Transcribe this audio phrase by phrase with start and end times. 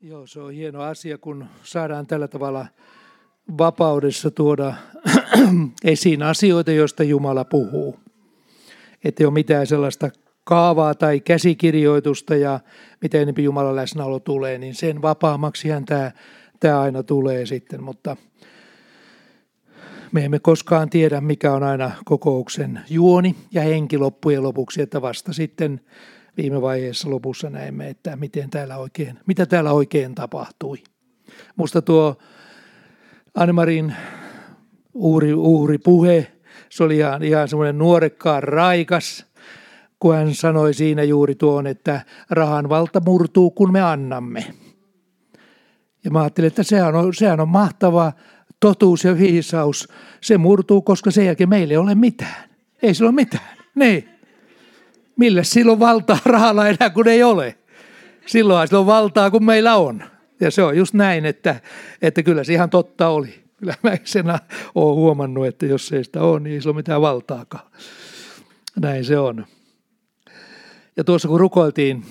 [0.00, 2.66] Joo, se on hieno asia, kun saadaan tällä tavalla
[3.58, 4.74] vapaudessa tuoda
[5.84, 8.00] esiin asioita, joista Jumala puhuu.
[9.04, 10.10] Että ei ole mitään sellaista
[10.44, 12.60] kaavaa tai käsikirjoitusta ja
[13.02, 16.12] mitä enemmän Jumalan läsnäolo tulee, niin sen vapaammaksihan tämä,
[16.60, 18.16] tämä aina tulee sitten, mutta
[20.12, 25.32] me emme koskaan tiedä, mikä on aina kokouksen juoni ja henki loppujen lopuksi, että vasta
[25.32, 25.80] sitten
[26.38, 30.76] viime vaiheessa lopussa näemme, että miten täällä oikein, mitä täällä oikein tapahtui.
[31.56, 32.16] Musta tuo
[33.34, 33.94] Annemarin
[34.94, 36.32] uhri, uhri puhe,
[36.68, 39.26] se oli ihan, ihan semmoinen nuorekkaan raikas,
[39.98, 44.44] kun hän sanoi siinä juuri tuon, että rahan valta murtuu, kun me annamme.
[46.04, 48.12] Ja mä ajattelin, että sehän on, sehän on mahtava
[48.60, 49.88] totuus ja viisaus.
[50.20, 52.50] Se murtuu, koska sen jälkeen meillä ei ole mitään.
[52.82, 53.56] Ei sillä ole mitään.
[53.74, 54.17] Niin.
[55.18, 57.58] Millä silloin valtaa rahalla enää, kun ei ole?
[58.26, 60.02] Silloin sillä on valtaa, kun meillä on.
[60.40, 61.60] Ja se on just näin, että,
[62.02, 63.34] että kyllä se ihan totta oli.
[63.56, 64.26] Kyllä mä sen
[64.74, 67.70] olen huomannut, että jos ei sitä ole, niin ei ole mitään valtaakaan.
[68.80, 69.46] Näin se on.
[70.96, 72.04] Ja tuossa kun rukoiltiin,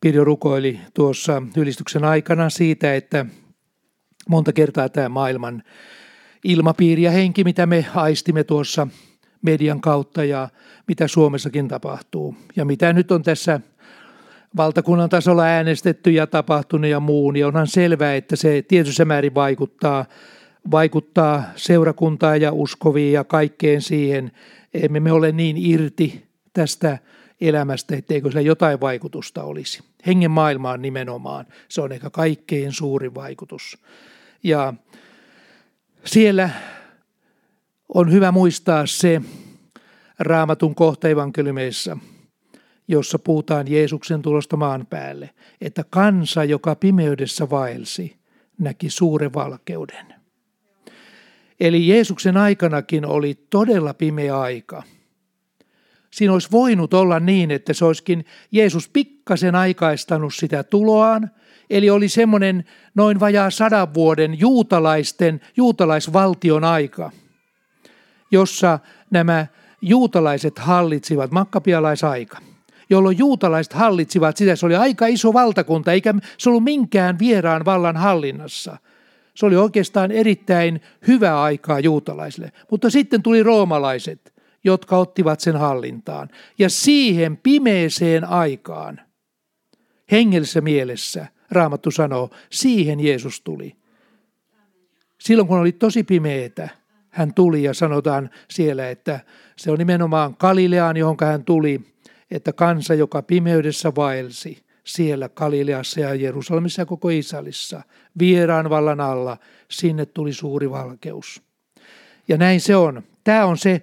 [0.00, 3.26] Pirjo rukoili tuossa ylistyksen aikana siitä, että
[4.28, 5.62] monta kertaa tämä maailman
[6.44, 8.86] ilmapiiri ja henki, mitä me aistimme tuossa
[9.42, 10.48] median kautta ja
[10.88, 12.36] mitä Suomessakin tapahtuu.
[12.56, 13.60] Ja mitä nyt on tässä
[14.56, 20.04] valtakunnan tasolla äänestetty ja tapahtunut ja muu, niin onhan selvää, että se tietyssä määrin vaikuttaa,
[20.70, 24.32] vaikuttaa seurakuntaa ja uskoviin ja kaikkeen siihen.
[24.74, 26.98] Emme me ole niin irti tästä
[27.40, 29.82] elämästä, etteikö sillä jotain vaikutusta olisi.
[30.06, 31.46] Hengen maailmaan nimenomaan.
[31.68, 33.78] Se on ehkä kaikkein suurin vaikutus.
[34.42, 34.74] Ja
[36.04, 36.50] siellä
[37.94, 39.20] on hyvä muistaa se
[40.18, 41.96] raamatun kohta evankeliumeissa,
[42.88, 48.16] jossa puhutaan Jeesuksen tulosta maan päälle, että kansa, joka pimeydessä vaelsi,
[48.58, 50.14] näki suuren valkeuden.
[51.60, 54.82] Eli Jeesuksen aikanakin oli todella pimeä aika.
[56.10, 61.30] Siinä olisi voinut olla niin, että se olisikin Jeesus pikkasen aikaistanut sitä tuloaan,
[61.70, 62.64] eli oli semmoinen
[62.94, 67.10] noin vajaa sadan vuoden juutalaisten, juutalaisvaltion aika,
[68.30, 68.78] jossa
[69.10, 69.46] nämä
[69.82, 72.38] juutalaiset hallitsivat, makkapialaisaika,
[72.90, 74.56] jolloin juutalaiset hallitsivat sitä.
[74.56, 78.76] Se oli aika iso valtakunta, eikä se ollut minkään vieraan vallan hallinnassa.
[79.34, 82.52] Se oli oikeastaan erittäin hyvä aikaa juutalaisille.
[82.70, 86.28] Mutta sitten tuli roomalaiset, jotka ottivat sen hallintaan.
[86.58, 89.00] Ja siihen pimeeseen aikaan,
[90.10, 93.76] hengellisessä mielessä, Raamattu sanoo, siihen Jeesus tuli.
[95.20, 96.68] Silloin kun oli tosi pimeetä,
[97.10, 99.20] hän tuli ja sanotaan siellä, että
[99.56, 101.80] se on nimenomaan Galileaan, johon hän tuli,
[102.30, 107.82] että kansa, joka pimeydessä vaelsi siellä Galileassa ja Jerusalemissa ja koko Israelissa,
[108.18, 109.36] vieraan vallan alla,
[109.70, 111.42] sinne tuli suuri valkeus.
[112.28, 113.02] Ja näin se on.
[113.24, 113.82] Tämä on se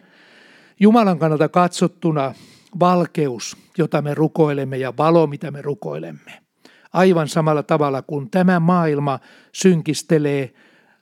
[0.80, 2.34] Jumalan kannalta katsottuna
[2.80, 6.32] valkeus, jota me rukoilemme ja valo, mitä me rukoilemme.
[6.94, 9.20] Aivan samalla tavalla kuin tämä maailma
[9.52, 10.54] synkistelee,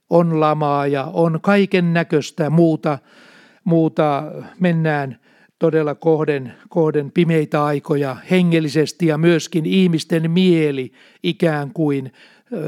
[0.10, 3.00] on lamaa ja on kaiken näköistä muuta,
[3.64, 4.24] muuta
[4.60, 5.20] mennään
[5.60, 10.92] todella kohden, kohden pimeitä aikoja hengellisesti ja myöskin ihmisten mieli
[11.24, 12.12] ikään kuin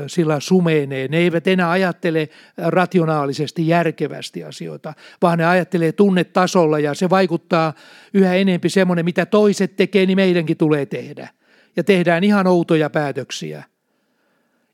[0.07, 1.07] sillä sumeenee.
[1.07, 7.73] Ne eivät enää ajattele rationaalisesti, järkevästi asioita, vaan ne ajattelee tunnetasolla ja se vaikuttaa
[8.13, 11.29] yhä enempi semmoinen, mitä toiset tekee, niin meidänkin tulee tehdä.
[11.75, 13.63] Ja tehdään ihan outoja päätöksiä.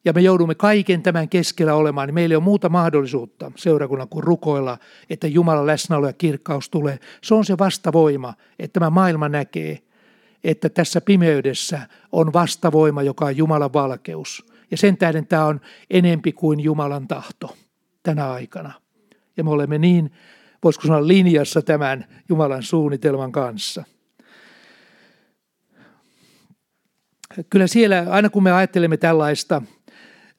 [0.05, 4.77] Ja me joudumme kaiken tämän keskellä olemaan, niin meillä on muuta mahdollisuutta seurakunnan kuin rukoilla,
[5.09, 6.99] että Jumalan läsnäolo ja kirkkaus tulee.
[7.23, 9.79] Se on se vastavoima, että tämä maailma näkee,
[10.43, 11.79] että tässä pimeydessä
[12.11, 14.45] on vastavoima, joka on Jumalan valkeus.
[14.71, 17.55] Ja sen tähden tämä on enempi kuin Jumalan tahto
[18.03, 18.71] tänä aikana.
[19.37, 20.11] Ja me olemme niin,
[20.63, 23.83] voisiko sanoa, linjassa tämän Jumalan suunnitelman kanssa.
[27.49, 29.61] Kyllä siellä, aina kun me ajattelemme tällaista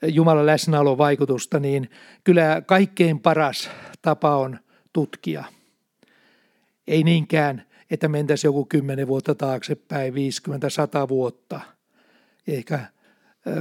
[0.06, 1.90] Jumalan läsnäolon vaikutusta, niin
[2.24, 3.70] kyllä kaikkein paras
[4.02, 4.58] tapa on
[4.92, 5.44] tutkia.
[6.86, 11.60] Ei niinkään, että mentäisiin joku 10 vuotta taaksepäin, 50, 100 vuotta,
[12.46, 12.80] ehkä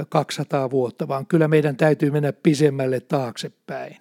[0.08, 3.96] 200 vuotta, vaan kyllä meidän täytyy mennä pisemmälle taaksepäin.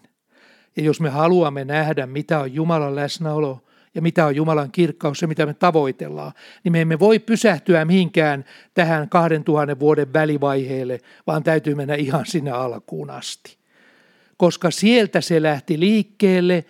[0.78, 3.63] Ja jos me haluamme nähdä, mitä on Jumalan läsnäolo
[3.95, 6.31] ja mitä on Jumalan kirkkaus ja mitä me tavoitellaan,
[6.63, 12.51] niin me emme voi pysähtyä mihinkään tähän 2000 vuoden välivaiheelle, vaan täytyy mennä ihan sinne
[12.51, 13.57] alkuun asti.
[14.38, 16.66] Koska sieltä se lähti liikkeelle,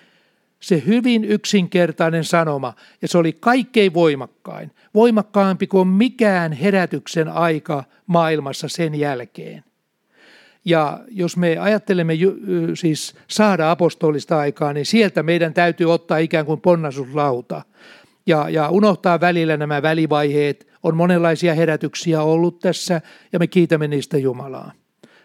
[0.60, 8.68] se hyvin yksinkertainen sanoma, ja se oli kaikkein voimakkain, voimakkaampi kuin mikään herätyksen aika maailmassa
[8.68, 9.64] sen jälkeen.
[10.66, 12.14] Ja jos me ajattelemme
[12.74, 17.62] siis saada apostolista aikaa, niin sieltä meidän täytyy ottaa ikään kuin ponnasuslauta
[18.26, 20.68] ja, ja unohtaa välillä nämä välivaiheet.
[20.84, 23.02] On monenlaisia herätyksiä ollut tässä
[23.34, 24.72] ja me kiitämme niistä Jumalaa.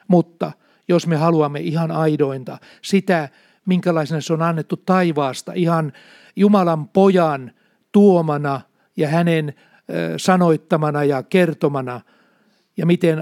[0.08, 0.52] Mutta
[0.88, 3.28] jos me haluamme ihan aidointa, sitä
[3.66, 5.92] minkälaisena se on annettu taivaasta, ihan
[6.36, 7.52] Jumalan pojan
[7.92, 8.60] tuomana
[8.96, 9.54] ja hänen
[10.16, 12.00] sanoittamana ja kertomana,
[12.78, 13.18] ja miten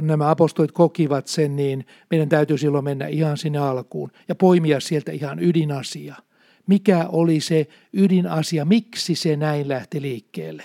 [0.00, 5.12] nämä apostolit kokivat sen, niin meidän täytyy silloin mennä ihan sinne alkuun ja poimia sieltä
[5.12, 6.14] ihan ydinasia.
[6.66, 10.62] Mikä oli se ydinasia, miksi se näin lähti liikkeelle?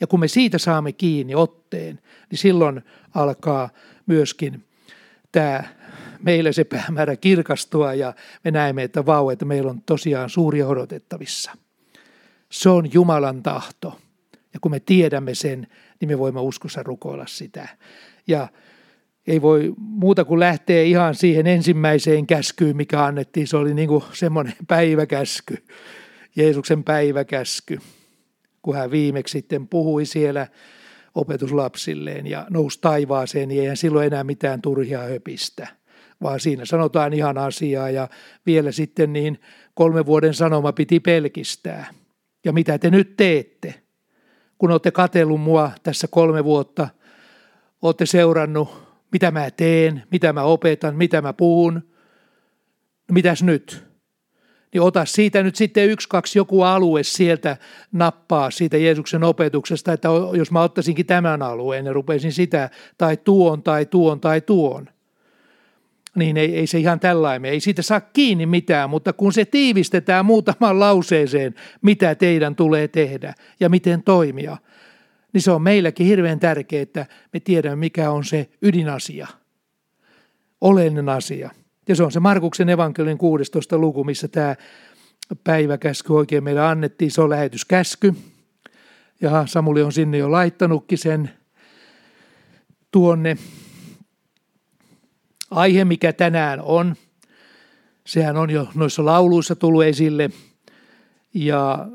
[0.00, 2.00] Ja kun me siitä saamme kiinni otteen,
[2.30, 2.84] niin silloin
[3.14, 3.70] alkaa
[4.06, 4.64] myöskin
[5.32, 5.64] tämä
[6.22, 8.14] meille se päämäärä kirkastua ja
[8.44, 11.52] me näemme, että vau, että meillä on tosiaan suuria odotettavissa.
[12.50, 13.98] Se on Jumalan tahto.
[14.54, 15.66] Ja kun me tiedämme sen,
[16.00, 17.68] niin me voimme uskossa rukoilla sitä.
[18.26, 18.48] Ja
[19.26, 23.46] ei voi muuta kuin lähteä ihan siihen ensimmäiseen käskyyn, mikä annettiin.
[23.46, 25.56] Se oli niin kuin semmoinen päiväkäsky,
[26.36, 27.78] Jeesuksen päiväkäsky,
[28.62, 30.46] kun hän viimeksi sitten puhui siellä
[31.14, 35.68] opetuslapsilleen ja nousi taivaaseen, niin eihän silloin enää mitään turhia höpistä,
[36.22, 38.08] vaan siinä sanotaan ihan asiaa ja
[38.46, 39.40] vielä sitten niin
[39.74, 41.86] kolme vuoden sanoma piti pelkistää.
[42.44, 43.74] Ja mitä te nyt teette?
[44.58, 46.88] Kun olette katellut mua tässä kolme vuotta,
[47.82, 51.74] olette seurannut, mitä mä teen, mitä mä opetan, mitä mä puhun.
[53.08, 53.88] No mitäs nyt?
[54.74, 57.56] niin ota siitä nyt sitten yksi, kaksi joku alue sieltä
[57.92, 63.62] nappaa siitä Jeesuksen opetuksesta, että jos mä ottaisinkin tämän alueen ja rupeisin sitä tai tuon
[63.62, 64.88] tai tuon tai tuon.
[66.18, 70.26] Niin ei, ei se ihan tällainen, ei siitä saa kiinni mitään, mutta kun se tiivistetään
[70.26, 74.56] muutamaan lauseeseen, mitä teidän tulee tehdä ja miten toimia,
[75.32, 79.26] niin se on meilläkin hirveän tärkeää, että me tiedämme, mikä on se ydinasia,
[80.60, 81.50] oleellinen asia.
[81.88, 83.78] Ja se on se Markuksen evankeliin 16.
[83.78, 84.56] luku, missä tämä
[85.44, 87.10] päiväkäsky oikein meille annettiin.
[87.10, 88.14] Se on lähetyskäsky.
[89.20, 91.30] Ja Samuli on sinne jo laittanutkin sen
[92.90, 93.36] tuonne.
[95.50, 96.94] Aihe, mikä tänään on,
[98.06, 100.30] sehän on jo noissa lauluissa tullut esille.
[101.34, 101.88] Ja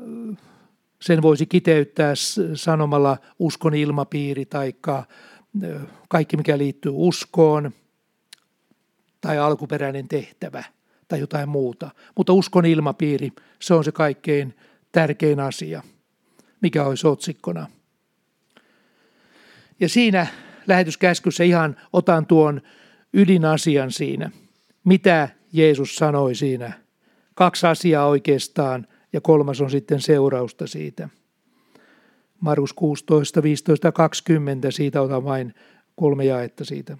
[1.00, 2.14] sen voisi kiteyttää
[2.54, 4.74] sanomalla uskon ilmapiiri tai
[6.08, 7.70] kaikki, mikä liittyy uskoon–
[9.24, 10.64] tai alkuperäinen tehtävä
[11.08, 11.90] tai jotain muuta.
[12.16, 14.56] Mutta uskon ilmapiiri, se on se kaikkein
[14.92, 15.82] tärkein asia,
[16.60, 17.66] mikä olisi otsikkona.
[19.80, 20.26] Ja siinä
[20.66, 22.60] lähetyskäskyssä ihan otan tuon
[23.14, 24.30] ydinasian siinä.
[24.84, 26.72] Mitä Jeesus sanoi siinä?
[27.34, 31.08] Kaksi asiaa oikeastaan ja kolmas on sitten seurausta siitä.
[32.40, 35.54] Markus 16, 15 20, siitä otan vain
[35.96, 36.98] kolme jaetta siitä.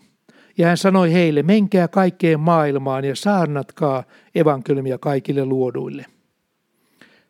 [0.58, 6.06] Ja hän sanoi heille, menkää kaikkeen maailmaan ja saarnatkaa evankeliumia kaikille luoduille.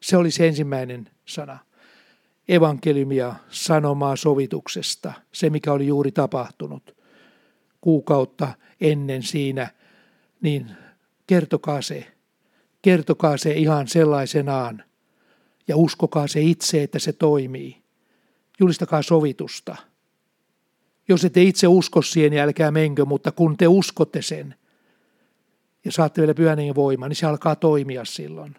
[0.01, 1.59] Se oli se ensimmäinen sana.
[2.49, 6.95] Evankeliumia sanomaa sovituksesta, se mikä oli juuri tapahtunut
[7.85, 9.69] kuukautta ennen siinä,
[10.41, 10.71] niin
[11.27, 12.07] kertokaa se.
[12.83, 14.85] Kertokaa se ihan sellaisenaan
[15.69, 17.83] ja uskokaa se itse, että se toimii.
[18.61, 19.77] Julistakaa sovitusta–
[21.09, 24.55] jos ette itse usko siihen, niin älkää menkö, mutta kun te uskotte sen
[25.85, 28.57] ja saatte vielä pyhän voiman, niin se alkaa toimia silloin.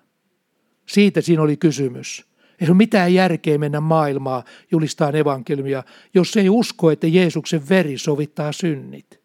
[0.85, 2.25] Siitä siinä oli kysymys.
[2.61, 5.83] Ei ole mitään järkeä mennä maailmaa julistaa evankeliumia,
[6.13, 9.24] jos ei usko, että Jeesuksen veri sovittaa synnit.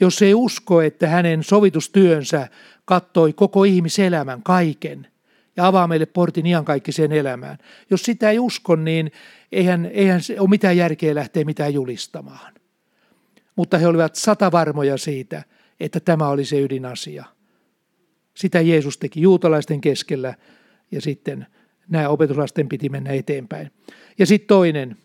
[0.00, 2.48] Jos ei usko, että hänen sovitustyönsä
[2.84, 5.06] kattoi koko ihmiselämän kaiken–
[5.58, 7.58] ja avaa meille portin iankaikkiseen elämään.
[7.90, 9.12] Jos sitä ei usko, niin
[9.52, 12.54] eihän, eihän se ole mitään järkeä lähteä mitään julistamaan.
[13.56, 15.44] Mutta he olivat satavarmoja siitä,
[15.80, 17.24] että tämä oli se ydinasia.
[18.34, 20.34] Sitä Jeesus teki juutalaisten keskellä
[20.90, 21.46] ja sitten
[21.88, 23.70] nämä opetuslasten piti mennä eteenpäin.
[24.18, 24.96] Ja sitten toinen,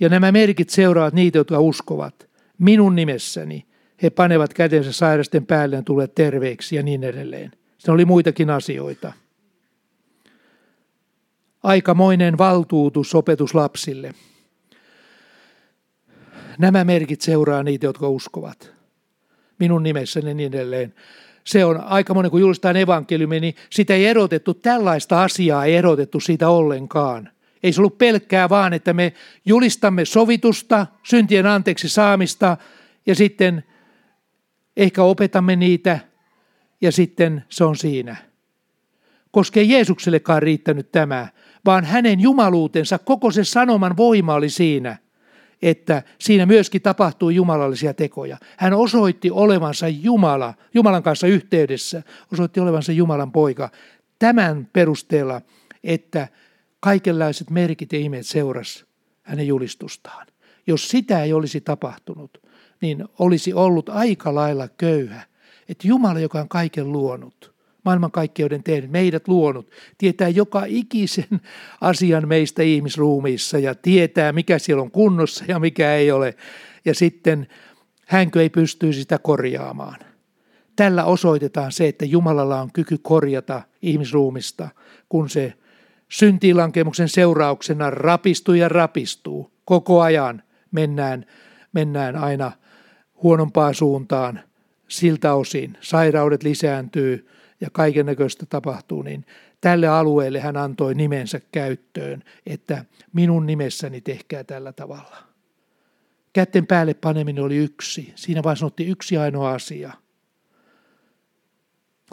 [0.00, 2.28] ja nämä merkit seuraavat niitä, jotka uskovat.
[2.58, 3.66] Minun nimessäni
[4.02, 7.52] he panevat kätensä sairasten päälle ja tulevat terveeksi ja niin edelleen.
[7.78, 9.12] Se oli muitakin asioita
[11.62, 14.14] aikamoinen valtuutus opetuslapsille.
[16.58, 18.72] Nämä merkit seuraa niitä, jotka uskovat.
[19.58, 20.94] Minun nimessäni ja niin edelleen.
[21.44, 26.20] Se on aika monen, kun julistetaan evankeliumi, niin sitä ei erotettu, tällaista asiaa ei erotettu
[26.20, 27.28] siitä ollenkaan.
[27.62, 29.12] Ei se ollut pelkkää vaan, että me
[29.44, 32.56] julistamme sovitusta, syntien anteeksi saamista
[33.06, 33.64] ja sitten
[34.76, 35.98] ehkä opetamme niitä
[36.80, 38.16] ja sitten se on siinä
[39.32, 41.28] koska ei Jeesuksellekaan riittänyt tämä,
[41.64, 44.96] vaan hänen jumaluutensa, koko se sanoman voima oli siinä,
[45.62, 48.38] että siinä myöskin tapahtui jumalallisia tekoja.
[48.56, 52.02] Hän osoitti olevansa Jumala, Jumalan kanssa yhteydessä,
[52.32, 53.70] osoitti olevansa Jumalan poika
[54.18, 55.40] tämän perusteella,
[55.84, 56.28] että
[56.80, 58.84] kaikenlaiset merkit ja ihmeet seuras
[59.22, 60.26] hänen julistustaan.
[60.66, 62.41] Jos sitä ei olisi tapahtunut,
[62.82, 65.22] niin olisi ollut aika lailla köyhä,
[65.68, 67.52] että Jumala, joka on kaiken luonut,
[67.84, 71.40] maailmankaikkeuden tehnyt, meidät luonut, tietää joka ikisen
[71.80, 76.34] asian meistä ihmisruumiissa ja tietää, mikä siellä on kunnossa ja mikä ei ole.
[76.84, 77.46] Ja sitten
[78.06, 79.96] hänkö ei pysty sitä korjaamaan.
[80.76, 84.68] Tällä osoitetaan se, että Jumalalla on kyky korjata ihmisruumista,
[85.08, 85.52] kun se
[86.08, 89.52] syntiinlankemuksen seurauksena rapistuu ja rapistuu.
[89.64, 91.26] Koko ajan mennään,
[91.72, 92.52] mennään aina
[93.22, 94.40] huonompaan suuntaan
[94.88, 95.78] siltä osin.
[95.80, 97.28] Sairaudet lisääntyy,
[97.60, 99.26] ja kaiken näköistä tapahtuu, niin
[99.60, 105.16] tälle alueelle hän antoi nimensä käyttöön, että minun nimessäni tehkää tällä tavalla.
[106.32, 108.12] Kätten päälle paneminen oli yksi.
[108.14, 109.92] Siinä vain sanottiin yksi ainoa asia.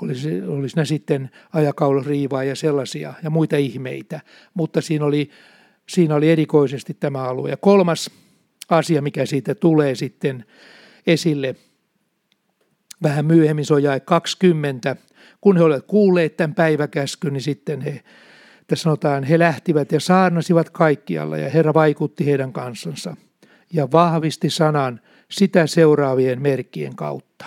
[0.01, 4.19] Olisi, olisi ne sitten ajakauluriivaa ja sellaisia ja muita ihmeitä,
[4.53, 5.29] mutta siinä oli,
[5.89, 7.49] siinä oli erikoisesti tämä alue.
[7.49, 8.11] Ja kolmas
[8.69, 10.45] asia, mikä siitä tulee sitten
[11.09, 11.55] esille
[13.03, 14.95] vähän myöhemmin, se on jae 20,
[15.41, 18.03] kun he olivat kuulleet tämän päiväkäskyn, niin sitten he,
[18.67, 23.15] tässä sanotaan, he lähtivät ja saarnasivat kaikkialla ja Herra vaikutti heidän kansansa
[23.73, 25.01] ja vahvisti sanan
[25.31, 27.45] sitä seuraavien merkkien kautta.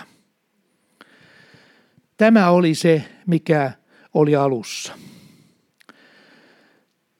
[2.17, 3.71] Tämä oli se, mikä
[4.13, 4.93] oli alussa.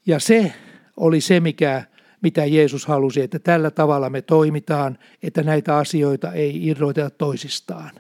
[0.05, 0.53] Ja se
[0.97, 1.83] oli se, mikä,
[2.23, 7.91] mitä Jeesus halusi, että tällä tavalla me toimitaan, että näitä asioita ei irroiteta toisistaan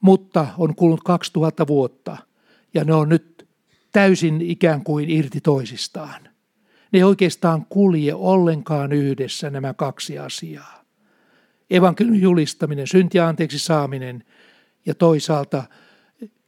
[0.00, 2.16] mutta on kulunut 2000 vuotta
[2.74, 3.48] ja ne on nyt
[3.92, 6.22] täysin ikään kuin irti toisistaan.
[6.92, 10.84] Ne ei oikeastaan kulje ollenkaan yhdessä nämä kaksi asiaa.
[11.70, 14.24] Evankeliumin julistaminen, syntiä anteeksi saaminen
[14.86, 15.64] ja toisaalta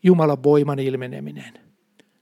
[0.02, 1.54] Jumalan voiman ilmeneminen.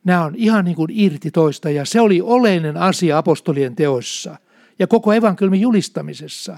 [0.05, 4.37] Nämä on ihan niin kuin irti toista ja se oli oleellinen asia apostolien teoissa
[4.79, 6.57] ja koko evankeliumin julistamisessa.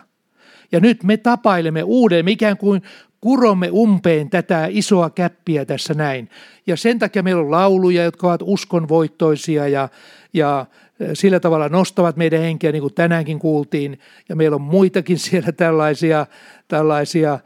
[0.72, 2.82] Ja nyt me tapailemme uuden, ikään kuin
[3.20, 6.28] kuromme umpeen tätä isoa käppiä tässä näin.
[6.66, 9.88] Ja sen takia meillä on lauluja, jotka ovat uskonvoittoisia ja,
[10.32, 10.66] ja
[11.14, 13.98] sillä tavalla nostavat meidän henkeä, niin kuin tänäänkin kuultiin.
[14.28, 16.26] Ja meillä on muitakin siellä tällaisia,
[16.68, 17.38] tällaisia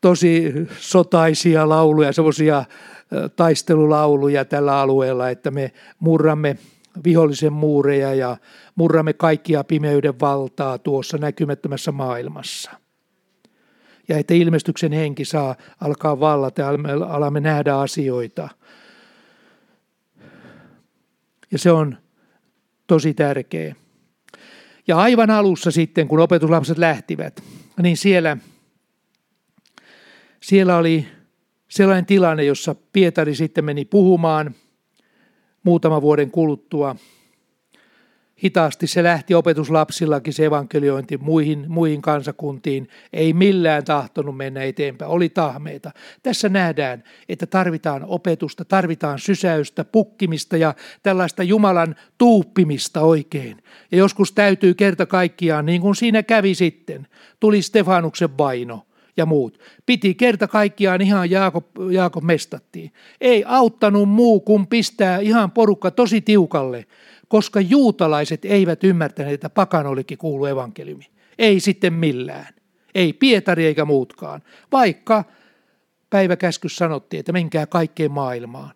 [0.00, 2.64] tosi sotaisia lauluja, semmoisia
[3.36, 6.56] taistelulauluja tällä alueella, että me murramme
[7.04, 8.36] vihollisen muureja ja
[8.80, 12.70] murramme kaikkia pimeyden valtaa tuossa näkymättömässä maailmassa
[14.08, 16.68] ja että ilmestyksen henki saa alkaa vallata ja
[17.08, 18.48] alamme nähdä asioita.
[21.50, 21.98] Ja se on
[22.86, 23.74] tosi tärkeä.
[24.88, 27.42] Ja aivan alussa sitten, kun opetuslapset lähtivät,
[27.82, 28.36] niin siellä,
[30.40, 31.06] siellä oli
[31.68, 34.54] sellainen tilanne, jossa Pietari sitten meni puhumaan
[35.62, 36.96] muutama vuoden kuluttua–
[38.44, 42.88] hitaasti se lähti opetuslapsillakin se evankeliointi muihin, muihin kansakuntiin.
[43.12, 45.90] Ei millään tahtonut mennä eteenpäin, oli tahmeita.
[46.22, 53.62] Tässä nähdään, että tarvitaan opetusta, tarvitaan sysäystä, pukkimista ja tällaista Jumalan tuuppimista oikein.
[53.92, 57.06] Ja joskus täytyy kerta kaikkiaan, niin kuin siinä kävi sitten,
[57.40, 59.58] tuli Stefanuksen vaino ja muut.
[59.86, 62.92] Piti kerta kaikkiaan ihan Jaakob, Jaakob mestattiin.
[63.20, 66.86] Ei auttanut muu kuin pistää ihan porukka tosi tiukalle
[67.30, 71.06] koska juutalaiset eivät ymmärtäneet, että pakanollekin kuuluu evankeliumi.
[71.38, 72.54] Ei sitten millään.
[72.94, 74.42] Ei Pietari eikä muutkaan.
[74.72, 75.24] Vaikka
[76.10, 78.70] päiväkäskys sanottiin, että menkää kaikkeen maailmaan.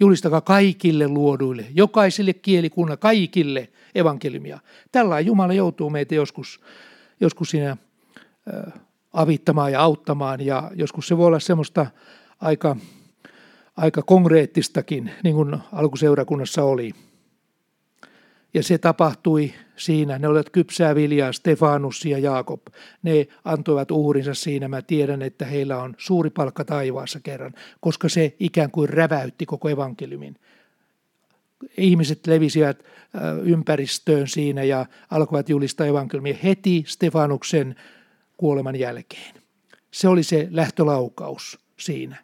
[0.00, 4.58] Julistakaa kaikille luoduille, jokaiselle kielikunnan, kaikille evankeliumia.
[4.92, 6.60] Tällä Jumala joutuu meitä joskus,
[7.20, 7.76] joskus siinä
[9.12, 11.86] avittamaan ja auttamaan ja joskus se voi olla semmoista
[12.40, 12.76] aika,
[13.76, 16.92] aika konkreettistakin, niin kuin alkuseurakunnassa oli.
[18.54, 20.18] Ja se tapahtui siinä.
[20.18, 22.60] Ne olivat kypsää viljaa, Stefanus ja Jaakob.
[23.02, 24.68] Ne antoivat uhrinsa siinä.
[24.68, 29.68] Mä tiedän, että heillä on suuri palkka taivaassa kerran, koska se ikään kuin räväytti koko
[29.68, 30.36] evankeliumin.
[31.76, 32.84] Ihmiset levisivät
[33.42, 37.74] ympäristöön siinä ja alkoivat julistaa evankeliumia heti Stefanuksen
[38.36, 39.34] kuoleman jälkeen.
[39.90, 42.16] Se oli se lähtölaukaus siinä.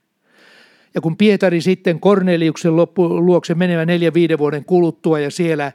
[0.94, 5.72] Ja kun Pietari sitten Korneliuksen luokse menevä neljä viiden vuoden kuluttua ja siellä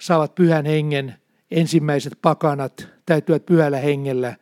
[0.00, 1.14] saavat pyhän hengen,
[1.50, 4.36] ensimmäiset pakanat täytyvät pyhällä hengellä,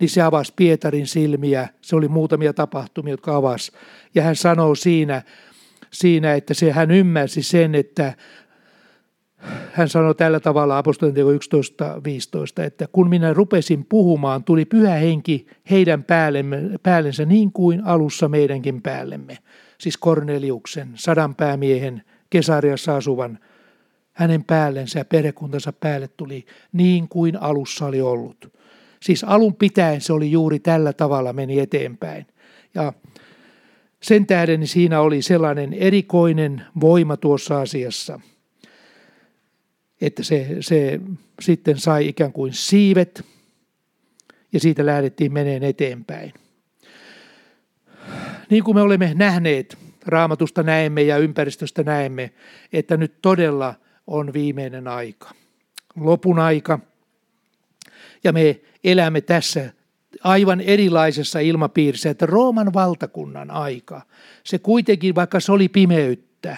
[0.00, 1.68] niin se avasi Pietarin silmiä.
[1.80, 3.72] Se oli muutamia tapahtumia, jotka avasi.
[4.14, 5.22] Ja hän sanoo siinä,
[5.90, 8.14] siinä, että se, hän ymmärsi sen, että
[9.72, 16.04] hän sanoi tällä tavalla apostolien 11.15, että kun minä rupesin puhumaan, tuli pyhä henki heidän
[16.82, 19.38] päällensä niin kuin alussa meidänkin päällemme.
[19.78, 23.38] Siis Korneliuksen, sadan päämiehen, Kesariassa asuvan,
[24.14, 28.52] hänen päällensä ja perhekuntansa päälle tuli niin kuin alussa oli ollut.
[29.02, 32.26] Siis alun pitäen se oli juuri tällä tavalla meni eteenpäin.
[32.74, 32.92] Ja
[34.02, 38.20] sen tähden siinä oli sellainen erikoinen voima tuossa asiassa,
[40.00, 41.00] että se, se
[41.40, 43.24] sitten sai ikään kuin siivet
[44.52, 46.32] ja siitä lähdettiin meneen eteenpäin.
[48.50, 52.32] Niin kuin me olemme nähneet, raamatusta näemme ja ympäristöstä näemme,
[52.72, 53.74] että nyt todella
[54.06, 55.30] on viimeinen aika.
[55.96, 56.78] Lopun aika.
[58.24, 59.72] Ja me elämme tässä
[60.22, 64.02] aivan erilaisessa ilmapiirissä, että Rooman valtakunnan aika,
[64.44, 66.56] se kuitenkin, vaikka se oli pimeyttä,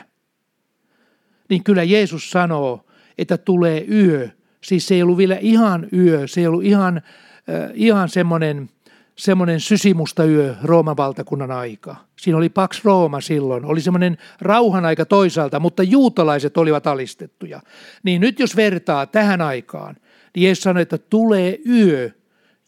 [1.48, 2.86] niin kyllä Jeesus sanoo,
[3.18, 4.28] että tulee yö.
[4.62, 8.70] Siis se ei ollut vielä ihan yö, se ei ollut ihan, äh, ihan semmoinen,
[9.16, 11.96] semmoinen sysimusta yö Rooman valtakunnan aika.
[12.16, 17.60] Siinä oli Pax Rooma silloin, oli semmoinen rauhan aika toisaalta, mutta juutalaiset olivat alistettuja.
[18.02, 19.96] Niin nyt jos vertaa tähän aikaan,
[20.34, 22.10] niin Jeesus sanoi, että tulee yö,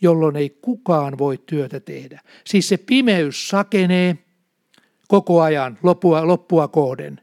[0.00, 2.20] jolloin ei kukaan voi työtä tehdä.
[2.44, 4.18] Siis se pimeys sakenee
[5.08, 7.20] koko ajan loppua, loppua kohden.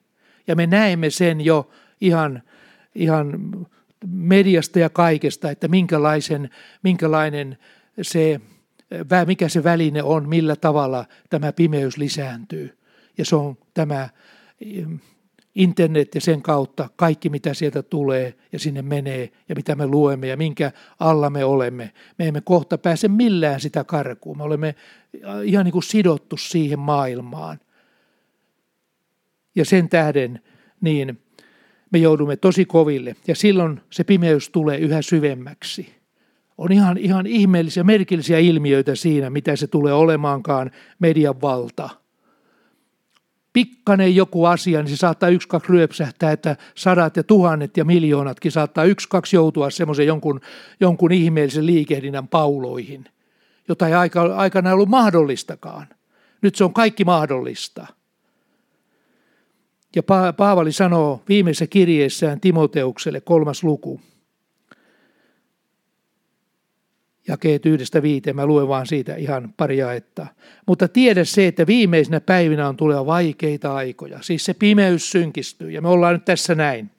[0.47, 1.69] Ja me näemme sen jo
[2.01, 2.43] ihan,
[2.95, 3.39] ihan
[4.07, 6.49] mediasta ja kaikesta, että minkälaisen,
[6.83, 7.57] minkälainen
[8.01, 8.41] se,
[9.25, 12.77] mikä se väline on, millä tavalla tämä pimeys lisääntyy.
[13.17, 14.09] Ja se on tämä
[15.55, 20.27] internet ja sen kautta kaikki, mitä sieltä tulee ja sinne menee ja mitä me luemme
[20.27, 21.91] ja minkä alla me olemme.
[22.17, 24.37] Me emme kohta pääse millään sitä karkuun.
[24.37, 24.75] Me olemme
[25.43, 27.59] ihan niin kuin sidottu siihen maailmaan.
[29.55, 30.41] Ja sen tähden
[30.81, 31.21] niin
[31.91, 35.95] me joudumme tosi koville ja silloin se pimeys tulee yhä syvemmäksi.
[36.57, 41.89] On ihan, ihan ihmeellisiä, merkillisiä ilmiöitä siinä, mitä se tulee olemaankaan median valta–
[43.55, 48.51] pikkanen joku asia, niin se saattaa yksi, kaksi ryöpsähtää, että sadat ja tuhannet ja miljoonatkin
[48.51, 50.41] saattaa yksi, kaksi joutua semmoisen jonkun,
[50.79, 53.05] jonkun ihmeellisen liikehdinnän pauloihin,
[53.67, 55.87] jota ei aika, aikana ollut mahdollistakaan.
[56.41, 57.87] Nyt se on kaikki mahdollista.
[59.95, 60.03] Ja
[60.37, 64.01] Paavali sanoo viimeisessä kirjeessään Timoteukselle kolmas luku–
[67.27, 70.27] jakeet yhdestä viiteen, mä luen vaan siitä ihan pari jaetta.
[70.65, 74.21] Mutta tiedä se, että viimeisinä päivinä on tulee vaikeita aikoja.
[74.21, 76.89] Siis se pimeys synkistyy ja me ollaan nyt tässä näin.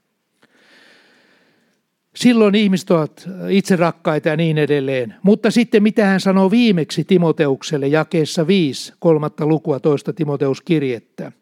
[2.17, 5.15] Silloin ihmiset ovat itse rakkaita ja niin edelleen.
[5.23, 11.33] Mutta sitten mitä hän sanoo viimeksi Timoteukselle jakeessa 5, kolmatta lukua toista Timoteuskirjettä.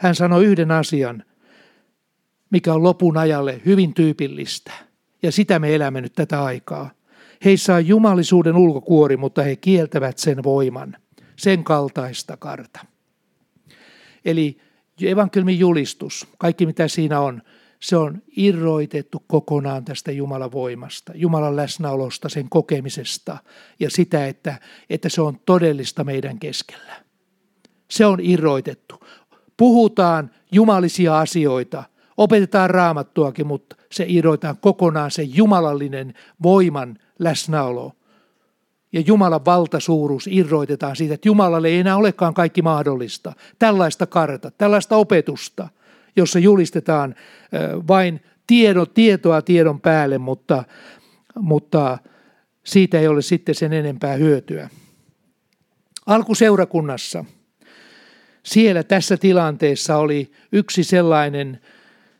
[0.00, 1.24] Hän sanoi yhden asian,
[2.50, 4.72] mikä on lopun ajalle hyvin tyypillistä.
[5.22, 6.97] Ja sitä me elämme nyt tätä aikaa.
[7.44, 10.96] Heissä on jumalisuuden ulkokuori, mutta he kieltävät sen voiman,
[11.36, 12.80] sen kaltaista karta.
[14.24, 14.58] Eli
[15.02, 17.42] evankeliumin julistus, kaikki mitä siinä on,
[17.80, 23.38] se on irroitettu kokonaan tästä Jumalan voimasta, Jumalan läsnäolosta, sen kokemisesta
[23.80, 24.58] ja sitä, että,
[24.90, 26.92] että se on todellista meidän keskellä.
[27.90, 29.04] Se on irroitettu.
[29.56, 31.84] Puhutaan jumalisia asioita,
[32.16, 37.92] opetetaan raamattuakin, mutta se irroitetaan kokonaan se jumalallinen voiman läsnäolo.
[38.92, 43.32] Ja Jumalan valtasuuruus irroitetaan siitä, että Jumalalle ei enää olekaan kaikki mahdollista.
[43.58, 45.68] Tällaista karta, tällaista opetusta,
[46.16, 47.14] jossa julistetaan
[47.88, 50.64] vain tiedon, tietoa tiedon päälle, mutta,
[51.34, 51.98] mutta
[52.64, 54.70] siitä ei ole sitten sen enempää hyötyä.
[56.06, 57.24] Alkuseurakunnassa,
[58.42, 61.60] siellä tässä tilanteessa oli yksi sellainen,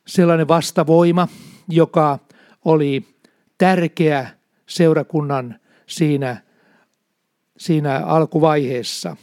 [0.06, 1.28] sellainen vastavoima,
[1.68, 2.18] joka
[2.64, 3.04] oli
[3.58, 4.37] tärkeä
[4.68, 6.42] seurakunnan siinä,
[7.58, 9.16] siinä alkuvaiheessa.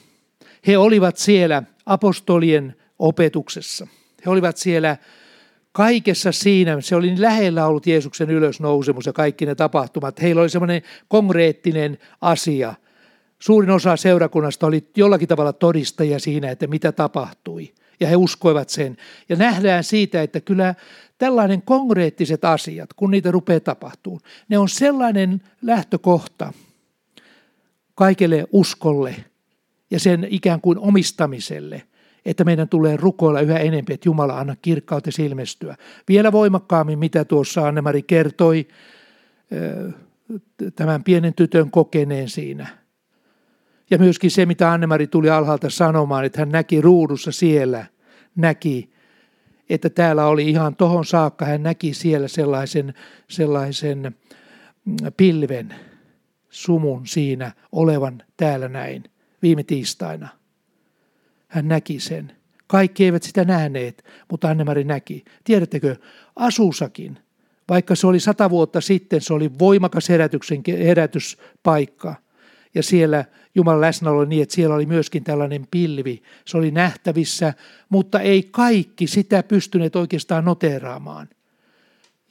[0.67, 3.87] He olivat siellä apostolien opetuksessa.
[4.25, 4.97] He olivat siellä
[5.71, 10.21] kaikessa siinä, se oli niin lähellä ollut Jeesuksen ylösnousemus ja kaikki ne tapahtumat.
[10.21, 12.73] Heillä oli semmoinen konkreettinen asia.
[13.39, 17.73] Suurin osa seurakunnasta oli jollakin tavalla todistajia siinä, että mitä tapahtui.
[17.99, 18.97] Ja he uskoivat sen.
[19.29, 20.75] Ja nähdään siitä, että kyllä
[21.17, 26.53] tällainen konkreettiset asiat, kun niitä rupeaa tapahtumaan, ne on sellainen lähtökohta
[27.95, 29.15] kaikelle uskolle
[29.91, 31.81] ja sen ikään kuin omistamiselle,
[32.25, 35.75] että meidän tulee rukoilla yhä enemmän, että Jumala anna kirkkautta silmestyä.
[36.07, 38.67] Vielä voimakkaammin, mitä tuossa Annemari kertoi
[40.75, 42.67] tämän pienen tytön kokeneen siinä.
[43.89, 47.85] Ja myöskin se, mitä Annemari tuli alhaalta sanomaan, että hän näki ruudussa siellä
[48.35, 48.94] näki,
[49.69, 52.93] että täällä oli ihan tohon saakka, hän näki siellä sellaisen,
[53.29, 54.15] sellaisen
[54.85, 55.75] mm, pilven,
[56.49, 59.03] sumun siinä olevan täällä näin
[59.41, 60.27] viime tiistaina.
[61.47, 62.31] Hän näki sen.
[62.67, 65.23] Kaikki eivät sitä nähneet, mutta Annemari näki.
[65.43, 65.95] Tiedättekö,
[66.35, 67.19] Asusakin,
[67.69, 72.15] vaikka se oli sata vuotta sitten, se oli voimakas herätyksen, herätyspaikka.
[72.75, 76.21] Ja siellä Jumalan läsnäolo niin, että siellä oli myöskin tällainen pilvi.
[76.45, 77.53] Se oli nähtävissä,
[77.89, 81.29] mutta ei kaikki sitä pystyneet oikeastaan noteeraamaan.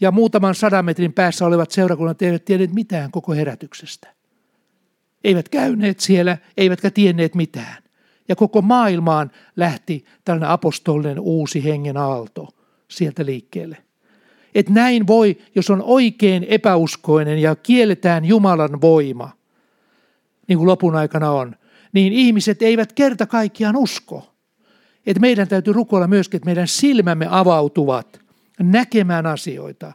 [0.01, 4.09] Ja muutaman sadan metrin päässä olevat seurakunnat eivät tienneet mitään koko herätyksestä.
[5.25, 7.83] Eivät käyneet siellä, eivätkä tienneet mitään.
[8.29, 12.49] Ja koko maailmaan lähti tällainen apostolinen uusi hengen aalto
[12.89, 13.77] sieltä liikkeelle.
[14.55, 19.31] Et näin voi, jos on oikein epäuskoinen ja kielletään Jumalan voima,
[20.49, 21.57] niin kuin lopun aikana on,
[21.93, 24.35] niin ihmiset eivät kerta kaikkiaan usko.
[25.07, 28.21] Et meidän täytyy rukoilla myöskin, että meidän silmämme avautuvat
[28.61, 29.93] näkemään asioita,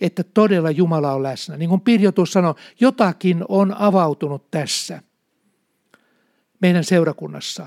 [0.00, 1.56] että todella Jumala on läsnä.
[1.56, 5.02] Niin kuin Pirjo tuossa sanoi, jotakin on avautunut tässä
[6.60, 7.66] meidän seurakunnassa.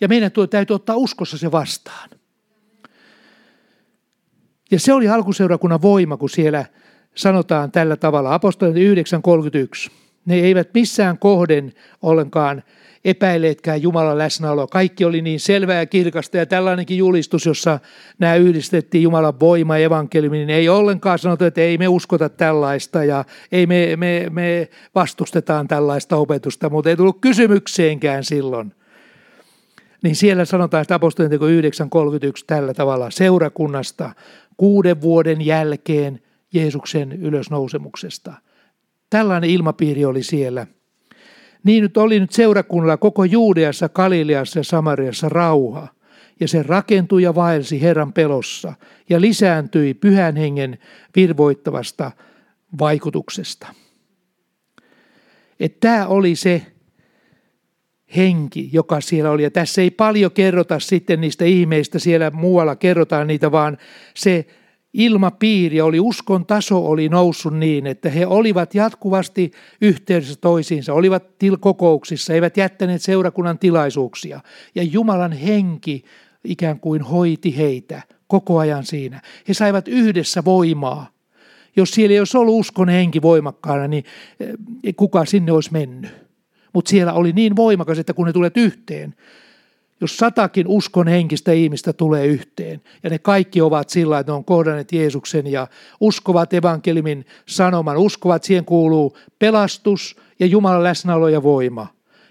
[0.00, 2.10] Ja meidän täytyy ottaa uskossa se vastaan.
[4.70, 6.66] Ja se oli alkuseurakunnan voima, kun siellä
[7.14, 8.34] sanotaan tällä tavalla.
[8.34, 8.76] Apostolit
[9.86, 9.90] 9.31.
[10.28, 12.62] Ne eivät missään kohden ollenkaan
[13.04, 14.66] epäilleetkään Jumalan läsnäoloa.
[14.66, 17.80] Kaikki oli niin selvää ja kirkasta ja tällainenkin julistus, jossa
[18.18, 23.04] nämä yhdistettiin Jumalan voima ja evankeliumi, niin ei ollenkaan sanota, että ei me uskota tällaista
[23.04, 28.74] ja ei me, me, me vastustetaan tällaista opetusta, mutta ei tullut kysymykseenkään silloin.
[30.02, 31.40] Niin siellä sanotaan, että apostolien 9.31
[32.46, 34.10] tällä tavalla seurakunnasta
[34.56, 36.20] kuuden vuoden jälkeen
[36.52, 38.47] Jeesuksen ylösnousemuksesta.
[39.10, 40.66] Tällainen ilmapiiri oli siellä.
[41.64, 45.88] Niin nyt oli nyt seurakunnalla koko Juudeassa, Galileassa ja Samariassa rauha.
[46.40, 48.72] Ja se rakentui ja vaelsi Herran pelossa
[49.08, 50.78] ja lisääntyi pyhän hengen
[51.16, 52.10] virvoittavasta
[52.78, 53.66] vaikutuksesta.
[55.60, 56.66] Että tämä oli se
[58.16, 59.42] henki, joka siellä oli.
[59.42, 63.78] Ja tässä ei paljon kerrota sitten niistä ihmeistä, siellä muualla kerrotaan niitä, vaan
[64.14, 64.46] se
[64.92, 71.24] ilmapiiri oli, uskon taso oli noussut niin, että he olivat jatkuvasti yhteydessä toisiinsa, olivat
[71.60, 74.40] kokouksissa, eivät jättäneet seurakunnan tilaisuuksia.
[74.74, 76.04] Ja Jumalan henki
[76.44, 79.22] ikään kuin hoiti heitä koko ajan siinä.
[79.48, 81.10] He saivat yhdessä voimaa.
[81.76, 84.04] Jos siellä ei olisi ollut uskon henki voimakkaana, niin
[84.40, 86.28] eh, kuka sinne olisi mennyt?
[86.72, 89.14] mutta siellä oli niin voimakas, että kun ne tulet yhteen,
[90.00, 94.44] jos satakin uskon henkistä ihmistä tulee yhteen, ja ne kaikki ovat sillä, että ne on
[94.44, 95.66] kohdanneet Jeesuksen ja
[96.00, 101.86] uskovat evankelimin sanoman, uskovat, siihen kuuluu pelastus ja Jumalan läsnäolo ja voima.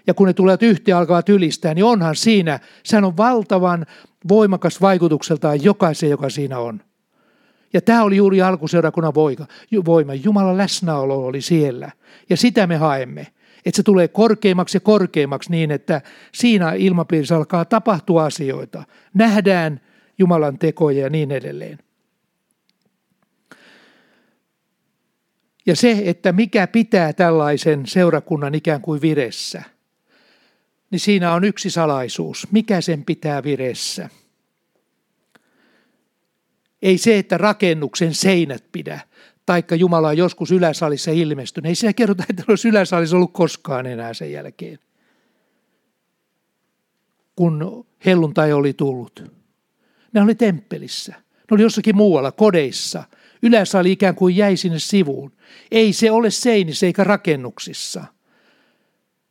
[0.06, 3.86] Ja kun ne tulevat yhteen alkavat ylistää, niin onhan siinä, sehän on valtavan
[4.28, 6.80] voimakas vaikutukseltaan jokaisen, joka siinä on.
[7.72, 9.14] Ja tämä oli juuri alkuseurakunnan
[9.84, 10.14] voima.
[10.14, 11.90] Jumalan läsnäolo oli siellä.
[12.30, 13.26] Ja sitä me haemme
[13.64, 16.00] että se tulee korkeimmaksi ja korkeimmaksi niin, että
[16.34, 18.84] siinä ilmapiirissä alkaa tapahtua asioita.
[19.14, 19.80] Nähdään
[20.18, 21.78] Jumalan tekoja ja niin edelleen.
[25.66, 29.62] Ja se, että mikä pitää tällaisen seurakunnan ikään kuin viressä,
[30.90, 32.46] niin siinä on yksi salaisuus.
[32.52, 34.08] Mikä sen pitää viressä?
[36.82, 39.00] Ei se, että rakennuksen seinät pidä,
[39.48, 41.68] taikka Jumala on joskus yläsalissa ilmestynyt.
[41.68, 44.78] Ei siinä kerrota, että olisi yläsalissa ollut koskaan enää sen jälkeen,
[47.36, 49.24] kun helluntai oli tullut.
[50.12, 51.12] Ne oli temppelissä.
[51.18, 53.04] Ne oli jossakin muualla, kodeissa.
[53.42, 55.32] Yläsali ikään kuin jäi sinne sivuun.
[55.70, 58.04] Ei se ole seinissä eikä rakennuksissa.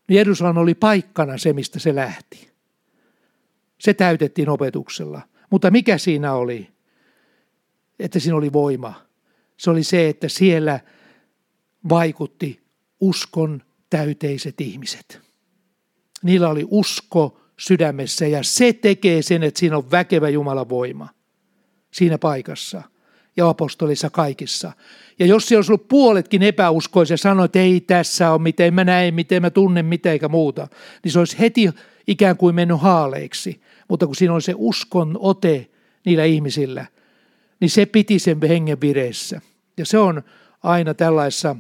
[0.10, 2.51] Jerusalem oli paikkana se, mistä se lähti.
[3.80, 5.21] Se täytettiin opetuksella.
[5.49, 6.71] Mutta mikä siinä oli?
[7.99, 9.06] Että siinä oli voima
[9.57, 10.79] se oli se, että siellä
[11.89, 12.59] vaikutti
[12.99, 15.21] uskon täyteiset ihmiset.
[16.23, 21.09] Niillä oli usko sydämessä ja se tekee sen, että siinä on väkevä Jumalan voima
[21.93, 22.81] siinä paikassa
[23.37, 24.71] ja apostolissa kaikissa.
[25.19, 28.83] Ja jos se olisi ollut puoletkin epäuskoisia ja sanoi, että ei tässä ole miten mä
[28.83, 30.67] näen, miten mä tunnen, mitä eikä muuta,
[31.03, 31.69] niin se olisi heti
[32.07, 33.61] ikään kuin mennyt haaleiksi.
[33.87, 35.69] Mutta kun siinä on se uskon ote
[36.05, 36.85] niillä ihmisillä,
[37.59, 39.41] niin se piti sen hengen vireessä.
[39.77, 40.23] Ja se on
[40.63, 41.55] aina tällaisessa,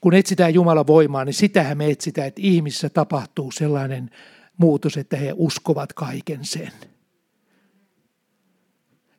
[0.00, 4.10] kun etsitään Jumalan voimaa, niin sitähän me etsitään, että ihmisissä tapahtuu sellainen
[4.56, 6.72] muutos, että he uskovat kaiken sen.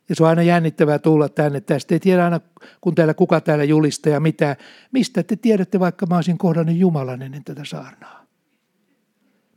[0.08, 1.60] Ja se on aina jännittävää tulla tänne.
[1.60, 2.40] Tästä ei tiedä aina,
[2.80, 4.56] kun täällä kuka täällä julistaa ja mitä.
[4.92, 8.26] Mistä te tiedätte, vaikka mä olisin kohdannut Jumalan ennen tätä saarnaa?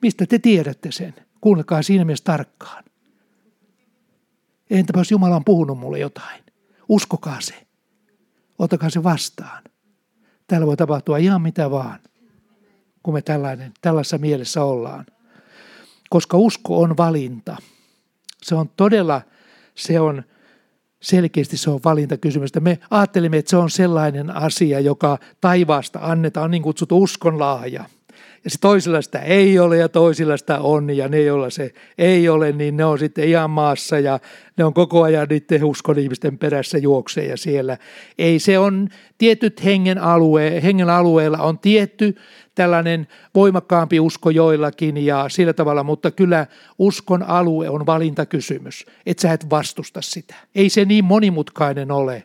[0.02, 1.14] Mistä te tiedätte sen?
[1.42, 2.84] Kuunnelkaa siinä mielessä tarkkaan.
[4.72, 6.44] Entäpä jos Jumala on puhunut mulle jotain?
[6.90, 7.68] Uskokaa se.
[8.60, 9.64] Ottakaa se vastaan.
[10.48, 12.00] Täällä voi tapahtua ihan mitä vaan,
[13.04, 15.06] kun me tällainen, tällaisessa mielessä ollaan.
[16.10, 17.58] Koska usko on valinta.
[18.44, 19.22] Se on todella,
[19.76, 20.24] se on
[21.02, 22.52] selkeästi se on valintakysymys.
[22.60, 27.86] Me ajattelimme, että se on sellainen asia, joka taivaasta annetaan, on niin kutsuttu uskonlaaja–
[28.44, 32.30] ja se toisilla sitä ei ole ja toisilla sitä on ja ne, joilla se ei
[32.30, 34.20] ole, niin ne on sitten ihan maassa ja
[34.58, 37.78] ne on koko ajan niiden uskon ihmisten perässä juoksee ja siellä.
[38.18, 42.16] Ei se on tietyt hengen, alue, hengen alueella on tietty
[42.56, 46.48] tällainen voimakkaampi usko joillakin ja sillä tavalla, mutta kyllä
[46.80, 50.36] uskon alue on valintakysymys, että sä et vastusta sitä.
[50.56, 52.24] Ei se niin monimutkainen ole.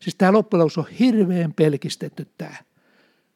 [0.00, 2.56] Siis tämä loppujen on hirveän pelkistetty tämä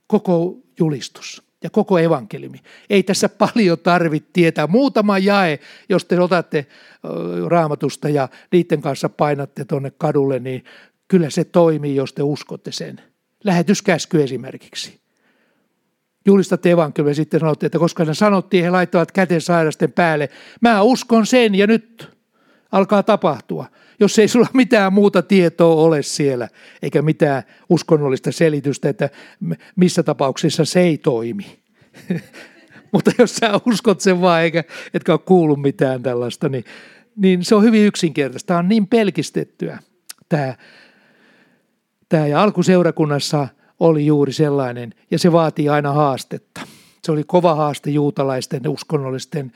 [0.06, 2.58] koko julistus ja koko evankeliumi.
[2.90, 4.66] Ei tässä paljon tarvitse tietää.
[4.66, 6.66] Muutama jae, jos te otatte
[7.46, 10.64] raamatusta ja niiden kanssa painatte tuonne kadulle, niin
[11.08, 13.00] kyllä se toimii, jos te uskotte sen.
[13.44, 15.00] Lähetyskäsky esimerkiksi.
[16.26, 20.28] Julistatte evankeliumia ja sitten sanotte, että koska ne sanottiin, he laittavat käten sairasten päälle.
[20.60, 22.19] Mä uskon sen ja nyt
[22.72, 23.66] alkaa tapahtua
[24.00, 26.48] jos ei sulla mitään muuta tietoa ole siellä,
[26.82, 29.10] eikä mitään uskonnollista selitystä, että
[29.76, 31.58] missä tapauksessa se ei toimi.
[32.92, 36.64] Mutta jos sä uskot sen vaan, eikä, etkä ole kuullut mitään tällaista, niin,
[37.16, 38.46] niin se on hyvin yksinkertaista.
[38.46, 39.78] Tämä on niin pelkistettyä
[40.28, 40.54] tämä,
[42.08, 42.26] tämä.
[42.26, 43.48] Ja alkuseurakunnassa
[43.80, 46.60] oli juuri sellainen, ja se vaatii aina haastetta.
[47.04, 49.52] Se oli kova haaste juutalaisten uskonnollisten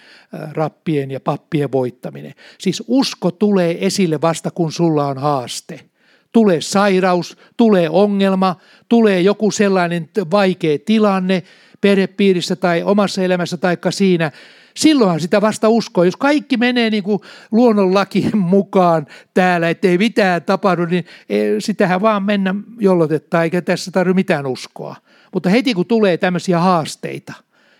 [0.52, 2.34] rappien ja pappien voittaminen.
[2.58, 5.80] Siis usko tulee esille vasta kun sulla on haaste.
[6.32, 8.56] Tulee sairaus, tulee ongelma,
[8.88, 11.42] tulee joku sellainen vaikea tilanne
[11.80, 14.30] perhepiirissä tai omassa elämässä tai siinä.
[14.74, 16.04] Silloinhan sitä vasta uskoo.
[16.04, 17.20] Jos kaikki menee niin kuin
[17.52, 24.14] luonnonlakien mukaan täällä, ettei mitään tapahdu, niin e, sitähän vaan mennä jollotetta, eikä tässä tarvitse
[24.14, 24.96] mitään uskoa.
[25.34, 27.32] Mutta heti kun tulee tämmöisiä haasteita,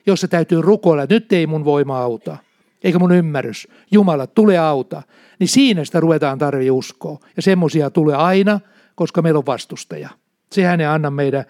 [0.06, 2.36] jossa täytyy rukoilla, että nyt ei mun voima auta,
[2.84, 5.02] eikä mun ymmärrys, Jumala, tule auta,
[5.38, 7.18] niin siinä sitä ruvetaan tarvii uskoa.
[7.36, 8.60] Ja semmoisia tulee aina,
[8.94, 10.08] koska meillä on vastustaja.
[10.52, 11.44] Sehän ei anna meidän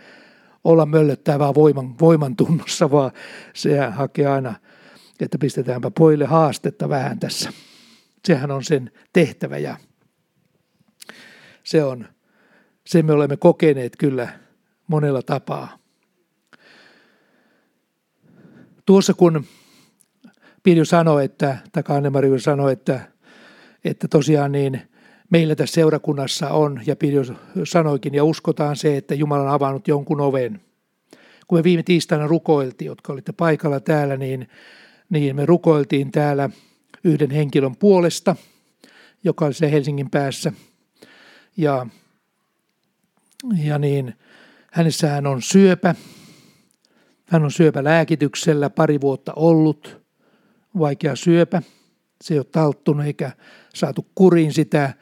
[0.64, 3.10] olla möllöttävää voiman, voiman tunnossa, vaan
[3.54, 4.54] se hakee aina,
[5.20, 7.52] että pistetäänpä poille haastetta vähän tässä.
[8.24, 9.76] Sehän on sen tehtävä ja
[11.64, 12.06] se on,
[12.86, 14.28] se me olemme kokeneet kyllä
[14.86, 15.83] monella tapaa.
[18.86, 19.44] Tuossa kun
[20.62, 23.00] Pirjo sanoi, että, tai Anne sanoi, että,
[23.84, 24.80] että tosiaan niin
[25.30, 27.22] meillä tässä seurakunnassa on, ja Pirjo
[27.64, 30.60] sanoikin, ja uskotaan se, että Jumala on avannut jonkun oven.
[31.46, 34.48] Kun me viime tiistaina rukoiltiin, jotka olitte paikalla täällä, niin,
[35.10, 36.50] niin me rukoiltiin täällä
[37.04, 38.36] yhden henkilön puolesta,
[39.24, 40.52] joka oli se Helsingin päässä.
[41.56, 41.86] Ja,
[43.64, 44.14] ja niin,
[44.72, 45.94] hänessähän on syöpä,
[47.28, 50.02] hän on syöpälääkityksellä pari vuotta ollut,
[50.78, 51.62] vaikea syöpä.
[52.22, 53.32] Se ei ole talttunut eikä
[53.74, 54.94] saatu kuriin sitä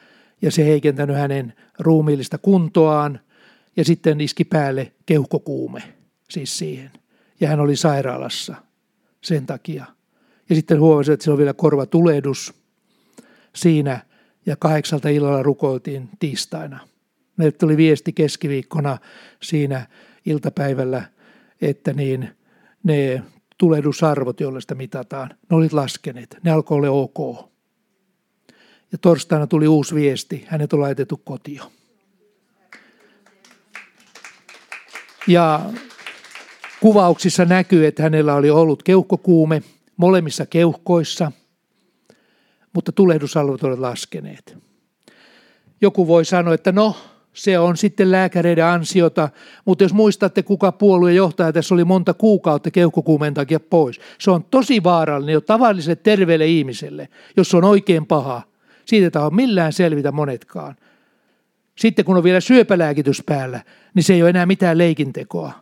[0.42, 3.20] ja se heikentänyt hänen ruumiillista kuntoaan
[3.76, 5.82] ja sitten iski päälle keuhkokuume
[6.30, 6.90] siis siihen.
[7.40, 8.54] Ja hän oli sairaalassa
[9.20, 9.84] sen takia.
[10.48, 12.54] Ja sitten huomasi, että sillä on vielä korvatulehdus
[13.54, 14.00] siinä
[14.46, 16.78] ja kahdeksalta illalla rukoiltiin tiistaina.
[17.36, 18.98] Meille tuli viesti keskiviikkona
[19.42, 19.86] siinä
[20.26, 21.02] iltapäivällä
[21.62, 22.28] että niin
[22.82, 23.22] ne
[23.58, 26.36] tulehdusarvot, joilla sitä mitataan, ne olivat laskeneet.
[26.42, 27.50] Ne alkoi olla ok.
[28.92, 31.72] Ja torstaina tuli uusi viesti, hänet on laitettu kotio.
[35.26, 35.60] Ja
[36.80, 39.62] kuvauksissa näkyy, että hänellä oli ollut keuhkokuume
[39.96, 41.32] molemmissa keuhkoissa,
[42.72, 44.56] mutta tulehdusarvot olivat laskeneet.
[45.80, 46.96] Joku voi sanoa, että no,
[47.32, 49.28] se on sitten lääkäreiden ansiota,
[49.64, 54.44] mutta jos muistatte, kuka puolueen johtaja tässä oli monta kuukautta keuhkokuumeen takia pois, se on
[54.44, 58.42] tosi vaarallinen jo tavalliselle terveelle ihmiselle, jos se on oikein paha.
[58.84, 60.76] Siitä ei ole millään selvitä monetkaan.
[61.78, 63.60] Sitten kun on vielä syöpälääkitys päällä,
[63.94, 65.52] niin se ei ole enää mitään leikintekoa,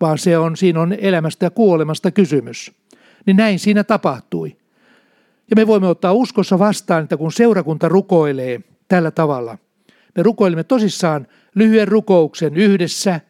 [0.00, 2.72] vaan se on, siinä on elämästä ja kuolemasta kysymys.
[3.26, 4.56] Niin näin siinä tapahtui.
[5.50, 9.58] Ja me voimme ottaa uskossa vastaan, että kun seurakunta rukoilee tällä tavalla–
[10.16, 13.20] me rukoilimme tosissaan lyhyen rukouksen yhdessä,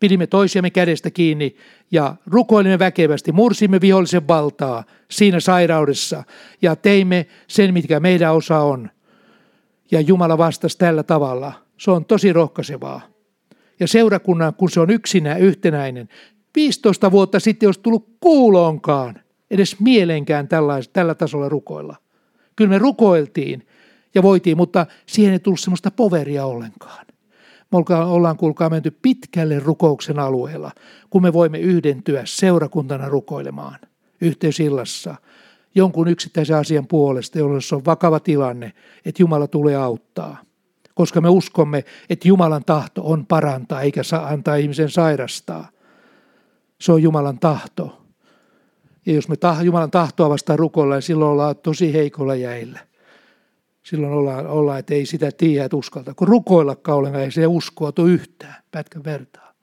[0.00, 1.56] pidimme toisiamme kädestä kiinni
[1.90, 6.24] ja rukoilimme väkevästi, mursimme vihollisen valtaa siinä sairaudessa
[6.62, 8.90] ja teimme sen, mitkä meidän osa on.
[9.90, 11.52] Ja Jumala vastasi tällä tavalla.
[11.76, 13.00] Se on tosi rohkaisevaa.
[13.80, 16.08] Ja seurakunnan, kun se on yksinä yhtenäinen,
[16.54, 20.48] 15 vuotta sitten olisi tullut kuuloonkaan, edes mielenkään
[20.92, 21.96] tällä tasolla rukoilla.
[22.56, 23.66] Kyllä me rukoiltiin
[24.14, 27.06] ja voitiin, mutta siihen ei tullut semmoista poveria ollenkaan.
[27.72, 30.72] Me ollaan kuulkaa menty pitkälle rukouksen alueella,
[31.10, 33.78] kun me voimme yhdentyä seurakuntana rukoilemaan
[34.20, 35.14] yhteysillassa
[35.74, 38.72] jonkun yksittäisen asian puolesta, jolloin se on vakava tilanne,
[39.04, 40.36] että Jumala tulee auttaa.
[40.94, 45.68] Koska me uskomme, että Jumalan tahto on parantaa eikä saa antaa ihmisen sairastaa.
[46.80, 48.02] Se on Jumalan tahto.
[49.06, 52.89] Ja jos me Jumalan tahtoa vastaan rukoillaan, silloin ollaan tosi heikolla jäillä
[53.82, 56.14] silloin ollaan, ollaan että ei sitä tiedä, että uskalta.
[56.14, 59.54] Kun rukoillakaan ollenkaan, ei se uskoa tuo yhtään pätkän vertaa.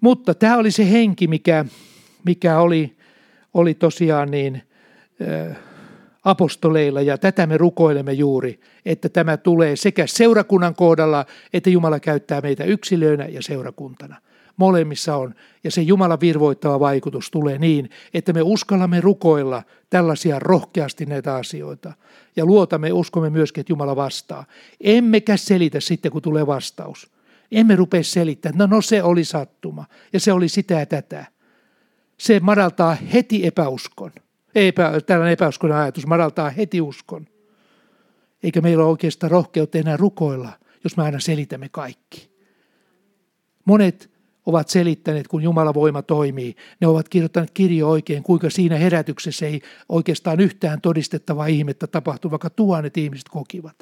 [0.00, 1.64] Mutta tämä oli se henki, mikä,
[2.24, 2.96] mikä oli,
[3.54, 4.62] oli tosiaan niin
[5.22, 5.56] äh,
[6.24, 12.40] apostoleilla ja tätä me rukoilemme juuri, että tämä tulee sekä seurakunnan kohdalla, että Jumala käyttää
[12.40, 14.16] meitä yksilöinä ja seurakuntana
[14.60, 15.34] molemmissa on.
[15.64, 21.92] Ja se Jumalan virvoittava vaikutus tulee niin, että me uskallamme rukoilla tällaisia rohkeasti näitä asioita.
[22.36, 24.44] Ja luotamme, uskomme myöskin, että Jumala vastaa.
[24.80, 27.10] Emmekä selitä sitten, kun tulee vastaus.
[27.52, 31.24] Emme rupea selittämään, no, no se oli sattuma ja se oli sitä ja tätä.
[32.18, 34.12] Se madaltaa heti epäuskon.
[34.54, 37.26] Epä, tällainen epäuskon ajatus madaltaa heti uskon.
[38.42, 40.52] Eikä meillä ole oikeastaan rohkeutta enää rukoilla,
[40.84, 42.30] jos me aina selitämme kaikki.
[43.64, 44.10] Monet
[44.46, 46.56] ovat selittäneet, kun Jumalan voima toimii.
[46.80, 52.50] Ne ovat kirjoittaneet kirjo oikein, kuinka siinä herätyksessä ei oikeastaan yhtään todistettavaa ihmettä tapahtu, vaikka
[52.50, 53.76] tuhannet ihmiset kokivat.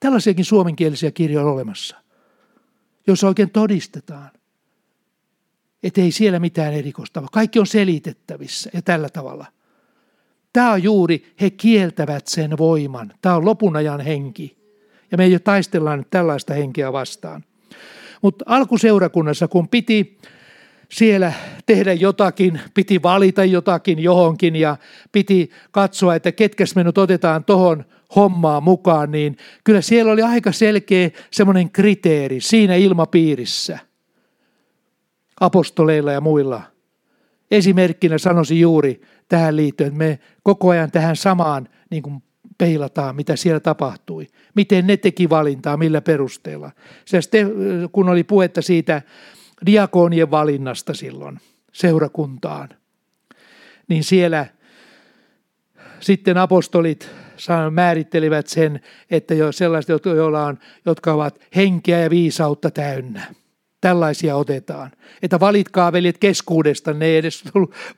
[0.00, 1.96] Tällaisiakin suomenkielisiä kirjoja on olemassa,
[3.06, 4.30] joissa oikein todistetaan,
[5.82, 7.28] että ei siellä mitään erikoistavaa.
[7.32, 9.46] Kaikki on selitettävissä ja tällä tavalla.
[10.52, 13.12] Tämä on juuri, he kieltävät sen voiman.
[13.22, 14.58] Tämä on lopun ajan henki.
[15.10, 17.44] Ja me ei taistellaan tällaista henkeä vastaan.
[18.22, 20.18] Mutta alkuseurakunnassa, kun piti
[20.88, 21.32] siellä
[21.66, 24.76] tehdä jotakin, piti valita jotakin johonkin ja
[25.12, 27.84] piti katsoa, että ketkäs me nyt otetaan tuohon
[28.16, 33.78] hommaan mukaan, niin kyllä siellä oli aika selkeä semmoinen kriteeri siinä ilmapiirissä
[35.40, 36.62] apostoleilla ja muilla.
[37.50, 42.22] Esimerkkinä sanoisin juuri tähän liittyen, että me koko ajan tähän samaan niin kuin
[42.58, 44.26] peilataan, mitä siellä tapahtui.
[44.54, 46.70] Miten ne teki valintaa, millä perusteella.
[47.04, 47.20] Se,
[47.92, 49.02] kun oli puhetta siitä
[49.66, 51.40] diakonien valinnasta silloin
[51.72, 52.68] seurakuntaan,
[53.88, 54.46] niin siellä
[56.00, 57.10] sitten apostolit
[57.70, 63.26] määrittelivät sen, että jo sellaiset, joilla on, jotka ovat henkeä ja viisautta täynnä–
[63.80, 64.90] Tällaisia otetaan.
[65.22, 67.44] Että valitkaa veljet keskuudesta, ne ei edes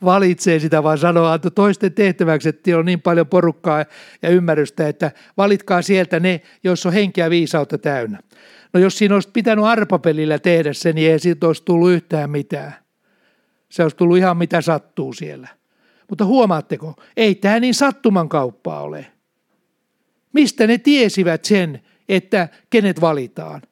[0.04, 3.84] valitsee sitä, vaan sanoo että toisten tehtäväksi, että on niin paljon porukkaa
[4.22, 8.20] ja ymmärrystä, että valitkaa sieltä ne, joissa on henkeä viisautta täynnä.
[8.72, 12.74] No jos siinä olisi pitänyt arpapelillä tehdä se, niin ei siitä olisi tullut yhtään mitään.
[13.68, 15.48] Se olisi tullut ihan mitä sattuu siellä.
[16.08, 19.06] Mutta huomaatteko, ei tämä niin sattuman kauppaa ole.
[20.32, 23.62] Mistä ne tiesivät sen, että kenet valitaan?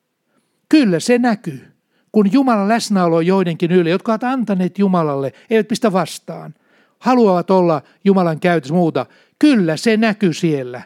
[0.68, 1.67] Kyllä se näkyy
[2.12, 6.54] kun Jumalan läsnäolo joidenkin yli, jotka ovat antaneet Jumalalle, eivät pistä vastaan,
[6.98, 9.06] haluavat olla Jumalan käytössä muuta,
[9.38, 10.82] kyllä se näkyy siellä.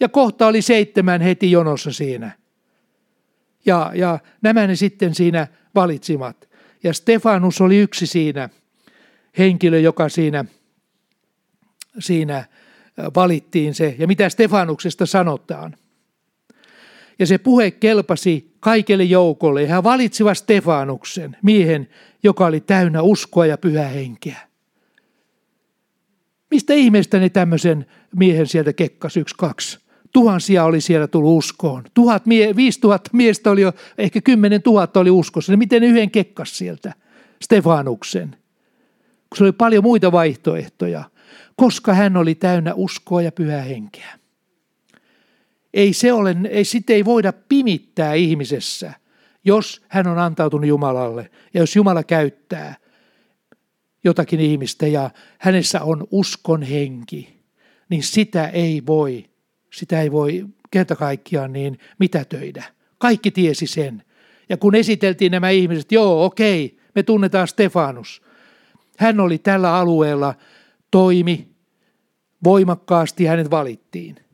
[0.00, 2.30] Ja kohta oli seitsemän heti jonossa siinä.
[3.66, 6.48] Ja, ja nämä ne sitten siinä valitsivat.
[6.82, 8.48] Ja Stefanus oli yksi siinä
[9.38, 10.44] henkilö, joka siinä,
[11.98, 12.44] siinä
[13.14, 13.96] valittiin se.
[13.98, 15.76] Ja mitä Stefanuksesta sanotaan?
[17.18, 21.88] Ja se puhe kelpasi kaikelle joukolle ja hän valitsivat Stefanuksen, miehen,
[22.22, 24.38] joka oli täynnä uskoa ja pyhää henkeä.
[26.50, 29.78] Mistä ihmeestä ne tämmöisen miehen sieltä kekkas yksi, kaksi?
[30.12, 31.84] Tuhansia oli siellä tullut uskoon.
[31.94, 35.52] Tuhat mie- viisi tuhatta miestä oli jo, ehkä kymmenen tuhatta oli uskossa.
[35.52, 36.92] Niin miten yhden kekkas sieltä
[37.42, 38.36] Stefanuksen?
[39.30, 41.04] Kun se oli paljon muita vaihtoehtoja,
[41.56, 44.18] koska hän oli täynnä uskoa ja pyhää henkeä.
[45.76, 48.92] Ei se ole, ei, sitä ei voida pimittää ihmisessä,
[49.44, 52.76] jos hän on antautunut Jumalalle ja jos Jumala käyttää
[54.04, 57.42] jotakin ihmistä ja hänessä on uskon henki,
[57.88, 59.24] niin sitä ei voi,
[59.72, 62.64] sitä ei voi kerta kaikkiaan niin mitätöidä.
[62.98, 64.02] Kaikki tiesi sen.
[64.48, 68.22] Ja kun esiteltiin nämä ihmiset, joo okei, me tunnetaan Stefanus.
[68.98, 70.34] Hän oli tällä alueella,
[70.90, 71.48] toimi,
[72.44, 74.25] voimakkaasti hänet valittiin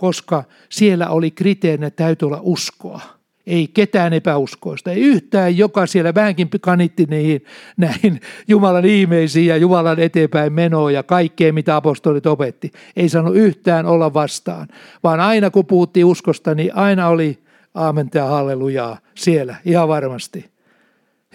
[0.00, 3.00] koska siellä oli kriteerinä, täytyy olla uskoa.
[3.46, 7.44] Ei ketään epäuskoista, ei yhtään, joka siellä vähänkin kanitti niihin
[7.76, 12.72] näihin Jumalan ihmeisiin ja Jumalan eteenpäin menoa ja kaikkea, mitä apostolit opetti.
[12.96, 14.68] Ei saanut yhtään olla vastaan,
[15.02, 17.38] vaan aina kun puhuttiin uskosta, niin aina oli
[17.74, 20.50] aamenta ja hallelujaa siellä, ihan varmasti.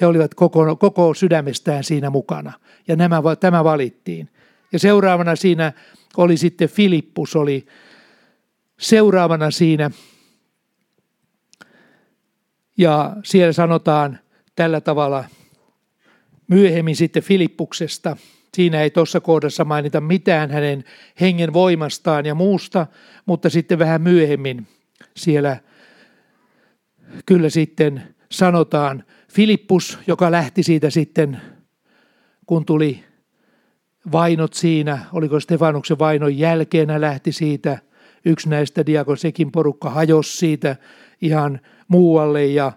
[0.01, 2.53] He olivat koko, koko sydämestään siinä mukana
[2.87, 4.29] ja nämä, tämä valittiin.
[4.71, 5.73] Ja seuraavana siinä
[6.17, 7.65] oli sitten Filippus, oli
[8.79, 9.91] seuraavana siinä.
[12.77, 14.19] Ja siellä sanotaan
[14.55, 15.23] tällä tavalla
[16.47, 18.17] myöhemmin sitten Filippuksesta.
[18.53, 20.83] Siinä ei tuossa kohdassa mainita mitään hänen
[21.21, 22.87] hengen voimastaan ja muusta,
[23.25, 24.67] mutta sitten vähän myöhemmin
[25.15, 25.57] siellä
[27.25, 31.41] kyllä sitten sanotaan Filippus, joka lähti siitä sitten,
[32.45, 33.03] kun tuli
[34.11, 37.79] vainot siinä, oliko Stefanuksen vainon jälkeen lähti siitä,
[38.25, 40.75] yksi näistä diakon sekin porukka hajosi siitä
[41.21, 42.71] ihan muualle ja,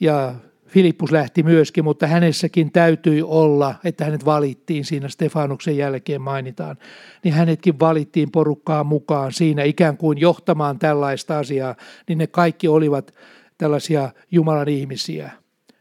[0.00, 0.34] ja
[0.66, 6.76] Filippus lähti myöskin, mutta hänessäkin täytyi olla, että hänet valittiin siinä Stefanuksen jälkeen mainitaan,
[7.24, 11.74] niin hänetkin valittiin porukkaan mukaan siinä ikään kuin johtamaan tällaista asiaa,
[12.08, 13.14] niin ne kaikki olivat
[13.58, 15.30] tällaisia Jumalan ihmisiä.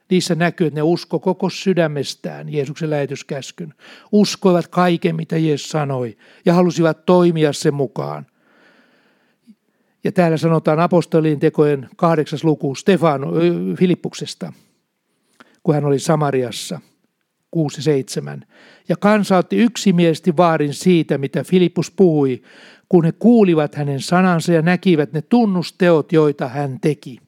[0.10, 3.74] Niissä näkyy, että ne usko koko sydämestään Jeesuksen lähetyskäskyn.
[4.12, 8.26] Uskoivat kaiken, mitä Jeesus sanoi ja halusivat toimia sen mukaan.
[10.04, 13.28] Ja täällä sanotaan apostolien tekojen kahdeksas luku Stefano
[13.80, 14.54] Filippuksesta,
[15.64, 16.82] kun hän oli Samariassa
[17.56, 18.44] 6-7.
[18.90, 22.42] Ja kansa otti yksimielisesti vaarin siitä, mitä Filippus puhui,
[22.90, 27.20] kun he kuulivat hänen sanansa ja näkivät ne tunnusteot, joita hän teki.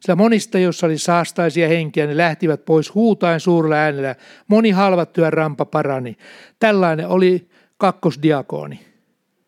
[0.00, 4.14] Sillä monista, joissa oli saastaisia henkiä, ne lähtivät pois huutaen suurella äänellä.
[4.48, 6.16] Moni halvattuja rampa parani.
[6.58, 7.48] Tällainen oli
[7.78, 8.80] kakkosdiakoni.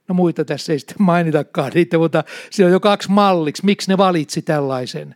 [0.09, 3.65] No muita tässä ei sitten mainitakaan niitä, mutta siellä on jo kaksi malliksi.
[3.65, 5.15] Miksi ne valitsi tällaisen?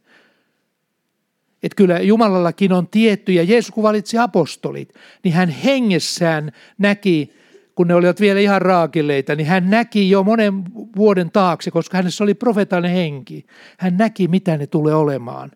[1.62, 7.32] Että kyllä Jumalallakin on tietty, ja Jeesus kun valitsi apostolit, niin hän hengessään näki
[7.74, 10.64] kun ne olivat vielä ihan raakilleita, niin hän näki jo monen
[10.96, 13.46] vuoden taakse, koska hänessä oli profeetallinen henki.
[13.78, 15.50] Hän näki, mitä ne tulee olemaan.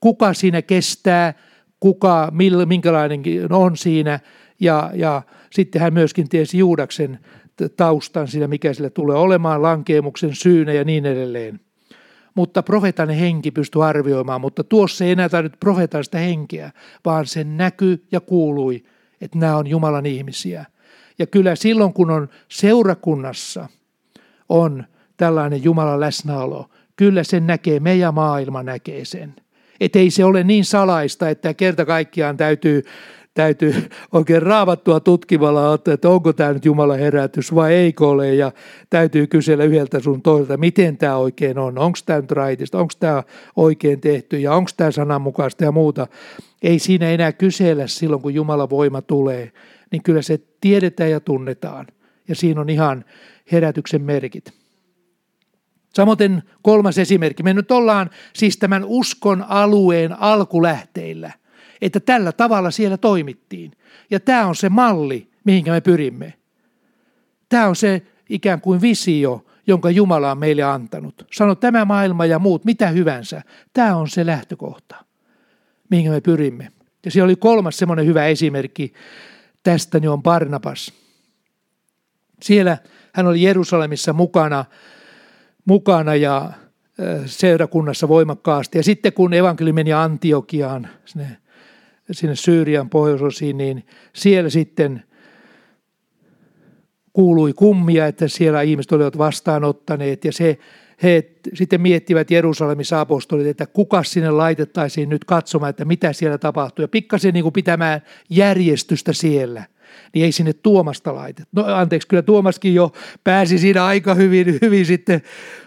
[0.00, 1.34] Kuka siinä kestää,
[1.80, 2.32] kuka,
[2.66, 4.20] minkälainen on siinä.
[4.60, 7.18] Ja, ja sitten hän myöskin tiesi Juudaksen
[7.76, 11.60] taustan siinä, mikä sille tulee olemaan, lankeemuksen syynä ja niin edelleen.
[12.34, 16.70] Mutta profeetan henki pystyi arvioimaan, mutta tuossa ei enää tarvitse profeetallista henkeä,
[17.04, 18.84] vaan se näkyy ja kuului,
[19.20, 20.64] että nämä on Jumalan ihmisiä.
[21.18, 23.68] Ja kyllä silloin, kun on seurakunnassa,
[24.48, 24.84] on
[25.16, 29.34] tällainen Jumalan läsnäolo, kyllä sen näkee, meidän maailma näkee sen.
[29.80, 32.82] Että ei se ole niin salaista, että kerta kaikkiaan täytyy,
[33.34, 33.74] täytyy
[34.12, 38.34] oikein raavattua tutkivalla ottaa, että onko tämä nyt Jumalan herätys vai eikö ole.
[38.34, 38.52] Ja
[38.90, 41.78] täytyy kysellä yhdeltä sun toiselta, miten tämä oikein on.
[41.78, 43.22] Onko tämä nyt raitista, onko tämä
[43.56, 46.06] oikein tehty ja onko tämä sananmukaista ja muuta.
[46.62, 49.52] Ei siinä enää kysellä silloin, kun Jumalan voima tulee
[49.94, 51.86] niin kyllä se tiedetään ja tunnetaan.
[52.28, 53.04] Ja siinä on ihan
[53.52, 54.52] herätyksen merkit.
[55.94, 57.42] Samoin kolmas esimerkki.
[57.42, 61.32] Me nyt ollaan siis tämän uskon alueen alkulähteillä,
[61.82, 63.72] että tällä tavalla siellä toimittiin.
[64.10, 66.34] Ja tämä on se malli, mihinkä me pyrimme.
[67.48, 71.26] Tämä on se ikään kuin visio, jonka Jumala on meille antanut.
[71.32, 73.42] Sano tämä maailma ja muut, mitä hyvänsä.
[73.72, 74.96] Tämä on se lähtökohta,
[75.90, 76.72] mihin me pyrimme.
[77.04, 78.92] Ja siellä oli kolmas semmoinen hyvä esimerkki
[79.62, 80.92] tästäni on Barnabas.
[82.42, 82.78] Siellä
[83.12, 84.64] hän oli Jerusalemissa mukana,
[85.64, 86.52] mukana ja
[87.26, 88.78] seurakunnassa voimakkaasti.
[88.78, 91.36] Ja sitten kun evankeli meni Antiokiaan, sinne,
[92.10, 95.04] sinne Syyrian pohjoisosiin, niin siellä sitten
[97.12, 100.58] kuului kummia, että siellä ihmiset olivat vastaanottaneet ja se
[101.02, 106.82] he sitten miettivät Jerusalemissa apostolit, että kuka sinne laitettaisiin nyt katsomaan, että mitä siellä tapahtuu.
[106.82, 108.00] Ja pikkasen niin kuin pitämään
[108.30, 109.64] järjestystä siellä
[110.14, 111.50] niin ei sinne Tuomasta laitettu.
[111.52, 112.92] No anteeksi, kyllä Tuomaskin jo
[113.24, 115.22] pääsi siinä aika hyvin, hyvin sitten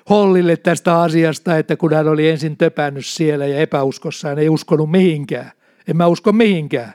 [0.09, 5.51] hollille tästä asiasta, että kun hän oli ensin töpännyt siellä ja epäuskossaan, ei uskonut mihinkään.
[5.87, 6.93] En mä usko mihinkään.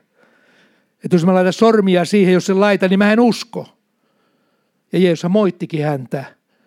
[1.05, 3.68] Että jos mä laitan sormia siihen, jos se laita, niin mä en usko.
[4.93, 6.24] Ja Jeesus moittikin häntä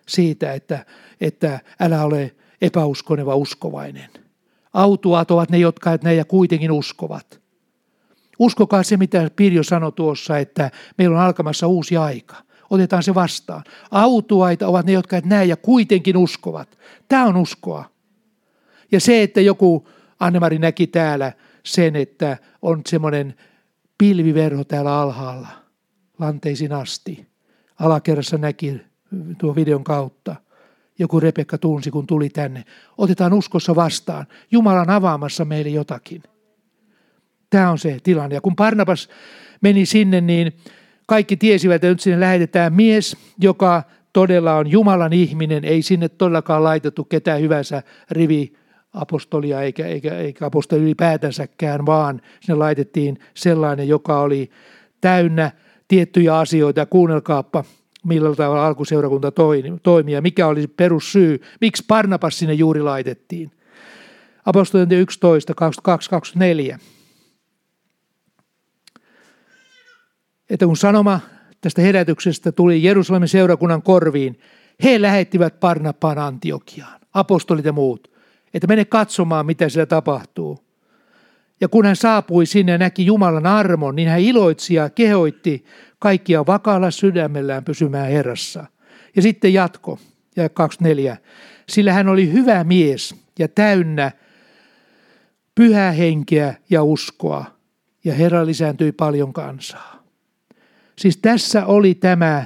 [0.08, 0.86] siitä, että,
[1.20, 4.10] että älä ole epäuskoneva uskovainen.
[4.72, 7.40] Autuat ovat ne, jotka ne ja kuitenkin uskovat.
[8.38, 12.36] Uskokaa se, mitä Pirjo sanoi tuossa, että meillä on alkamassa uusi aika.
[12.70, 13.64] Otetaan se vastaan.
[13.90, 16.78] Autuaita ovat ne, jotka et näe ja kuitenkin uskovat.
[17.08, 17.84] Tämä on uskoa.
[18.92, 19.88] Ja se, että joku,
[20.20, 21.32] Annemari näki täällä
[21.66, 23.34] sen, että on semmoinen
[23.98, 25.48] pilviverho täällä alhaalla,
[26.18, 27.26] lanteisin asti.
[27.78, 28.80] Alakerrassa näki
[29.38, 30.36] tuo videon kautta.
[30.98, 32.64] Joku Rebekka tunsi, kun tuli tänne.
[32.98, 34.26] Otetaan uskossa vastaan.
[34.50, 36.22] Jumala avaamassa meille jotakin.
[37.50, 38.34] Tämä on se tilanne.
[38.34, 39.08] Ja kun Barnabas
[39.60, 40.52] meni sinne, niin
[41.06, 45.64] kaikki tiesivät, että nyt sinne lähetetään mies, joka todella on Jumalan ihminen.
[45.64, 48.52] Ei sinne todellakaan laitettu ketään hyvänsä rivi
[48.96, 54.50] apostolia eikä, eikä, eikä apostoli ylipäätänsäkään, vaan sinne laitettiin sellainen, joka oli
[55.00, 55.50] täynnä
[55.88, 56.86] tiettyjä asioita.
[56.86, 57.64] Kuunnelkaappa
[58.04, 59.32] millä tavalla alkuseurakunta
[59.82, 63.50] toimi ja mikä oli perussyy, miksi Barnabas sinne juuri laitettiin.
[64.46, 66.78] Apostolien 11, 22, 24.
[70.50, 71.20] Että kun sanoma
[71.60, 74.40] tästä herätyksestä tuli Jerusalemin seurakunnan korviin,
[74.84, 78.15] he lähettivät Barnabaan Antiokiaan, apostolit ja muut,
[78.56, 80.58] että mene katsomaan, mitä siellä tapahtuu.
[81.60, 85.64] Ja kun hän saapui sinne ja näki Jumalan armon, niin hän iloitsi ja kehoitti
[85.98, 88.66] kaikkia vakaalla sydämellään pysymään Herrassa.
[89.16, 89.98] Ja sitten jatko,
[90.36, 91.16] ja 24.
[91.68, 94.12] Sillä hän oli hyvä mies ja täynnä
[95.54, 97.44] pyhää henkeä ja uskoa,
[98.04, 100.02] ja Herra lisääntyi paljon kansaa.
[100.98, 102.44] Siis tässä oli tämä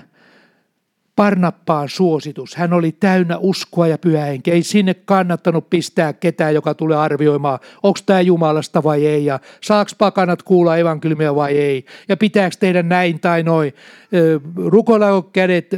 [1.16, 2.56] Parnappaan suositus.
[2.56, 4.54] Hän oli täynnä uskoa ja pyhähenkeä.
[4.54, 9.94] Ei sinne kannattanut pistää ketään, joka tulee arvioimaan, onko tämä Jumalasta vai ei, ja saaks
[9.94, 13.72] pakanat kuulla evankeliumia vai ei, ja pitääkö tehdä näin tai noin.
[14.56, 15.70] Rukoilla kädet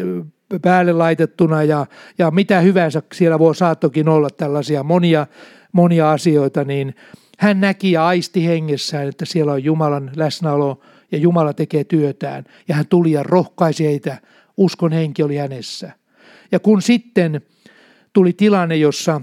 [0.63, 1.87] päälle laitettuna ja,
[2.19, 5.27] ja mitä hyvänsä siellä voi saattokin olla tällaisia monia,
[5.73, 6.95] monia asioita, niin
[7.39, 10.81] hän näki ja aisti hengessään, että siellä on Jumalan läsnäolo
[11.13, 12.45] ja Jumala tekee työtään.
[12.69, 14.19] Ja hän tuli ja rohkaisi heitä
[14.57, 15.93] uskon henki oli hänessä.
[16.53, 17.41] Ja kun sitten
[18.13, 19.21] tuli tilanne, jossa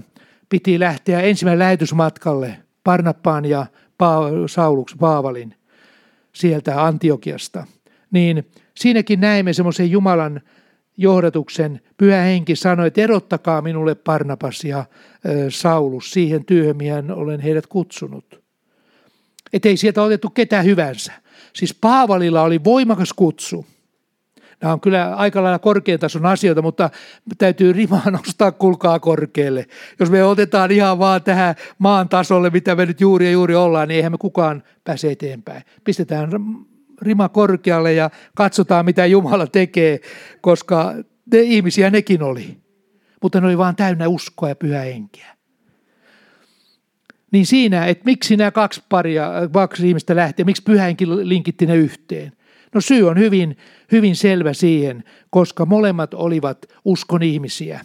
[0.48, 3.66] piti lähteä ensimmäinen lähetysmatkalle Parnappaan ja
[4.02, 5.54] pa- Sauluks Paavalin
[6.32, 7.66] sieltä Antiokiasta,
[8.10, 10.40] niin siinäkin näemme semmoisen Jumalan
[10.96, 11.80] johdatuksen.
[11.96, 14.84] Pyhä henki sanoi, että erottakaa minulle Parnapas ja
[15.48, 18.40] Saulus siihen työhön, mihin olen heidät kutsunut.
[19.52, 21.12] Että ei sieltä otettu ketään hyvänsä.
[21.52, 23.66] Siis Paavalilla oli voimakas kutsu–
[24.62, 26.90] Nämä on kyllä aika lailla korkean tason asioita, mutta
[27.38, 29.66] täytyy rimaa nostaa kulkaa korkealle.
[30.00, 33.88] Jos me otetaan ihan vaan tähän maan tasolle, mitä me nyt juuri ja juuri ollaan,
[33.88, 35.62] niin eihän me kukaan pääse eteenpäin.
[35.84, 36.30] Pistetään
[37.02, 40.00] rima korkealle ja katsotaan, mitä Jumala tekee,
[40.40, 40.94] koska
[41.32, 42.56] ne ihmisiä nekin oli.
[43.22, 45.36] Mutta ne oli vaan täynnä uskoa ja pyhä henkeä.
[47.32, 52.32] Niin siinä, että miksi nämä kaksi paria, kaksi ihmistä lähti, miksi pyhänkin linkitti ne yhteen.
[52.74, 53.56] No syy on hyvin,
[53.92, 57.80] hyvin selvä siihen, koska molemmat olivat uskon ihmisiä.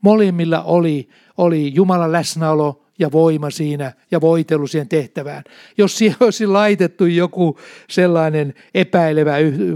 [0.00, 5.44] Molemmilla oli, oli Jumalan läsnäolo ja voima siinä ja voitelu siihen tehtävään.
[5.78, 7.58] Jos siihen olisi laitettu joku
[7.90, 9.32] sellainen epäilevä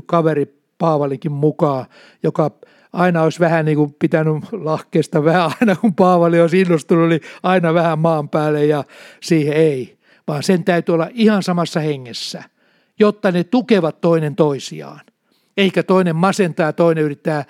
[0.06, 1.86] kaveri Paavalinkin mukaan,
[2.22, 2.50] joka
[2.92, 7.74] aina olisi vähän niin kuin pitänyt lahkeesta vähän aina kun Paavali olisi innostunut, niin aina
[7.74, 8.84] vähän maan päälle ja
[9.22, 9.96] siihen ei.
[10.28, 12.42] Vaan sen täytyy olla ihan samassa hengessä–
[12.98, 15.00] jotta ne tukevat toinen toisiaan.
[15.56, 17.44] Eikä toinen masentaa toinen yrittää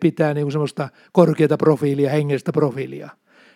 [0.00, 3.10] pitää niin kuin semmoista korkeata profiilia, hengellistä profiilia.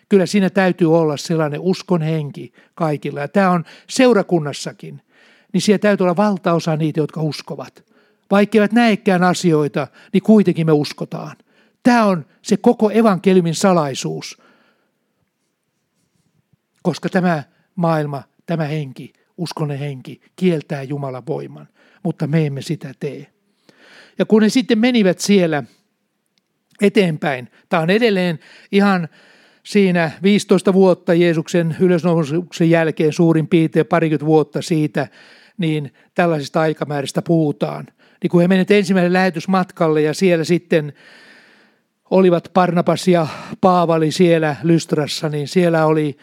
[0.09, 3.19] Kyllä siinä täytyy olla sellainen uskon henki kaikilla.
[3.19, 5.01] Ja tämä on seurakunnassakin.
[5.53, 7.85] Niin siellä täytyy olla valtaosa niitä, jotka uskovat.
[8.31, 11.35] Vaikka eivät näekään asioita, niin kuitenkin me uskotaan.
[11.83, 14.41] Tämä on se koko evankeliumin salaisuus.
[16.81, 17.43] Koska tämä
[17.75, 21.67] maailma, tämä henki uskonen henki kieltää Jumalan voiman,
[22.03, 23.27] mutta me emme sitä tee.
[24.19, 25.63] Ja kun ne sitten menivät siellä
[26.81, 28.39] eteenpäin, tämä on edelleen
[28.71, 29.09] ihan
[29.63, 35.07] siinä 15 vuotta Jeesuksen ylösnousemuksen jälkeen suurin piirtein parikymmentä vuotta siitä,
[35.57, 37.87] niin tällaisista aikamääristä puhutaan.
[38.23, 40.93] Niin kun he menivät ensimmäinen lähetysmatkalle ja siellä sitten
[42.09, 43.27] olivat Parnapas ja
[43.61, 46.17] Paavali siellä Lystrassa, niin siellä oli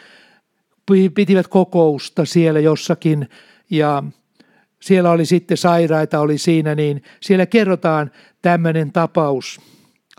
[1.14, 3.28] pitivät kokousta siellä jossakin
[3.70, 4.02] ja
[4.80, 8.10] siellä oli sitten sairaita oli siinä, niin siellä kerrotaan
[8.42, 9.60] tämmöinen tapaus.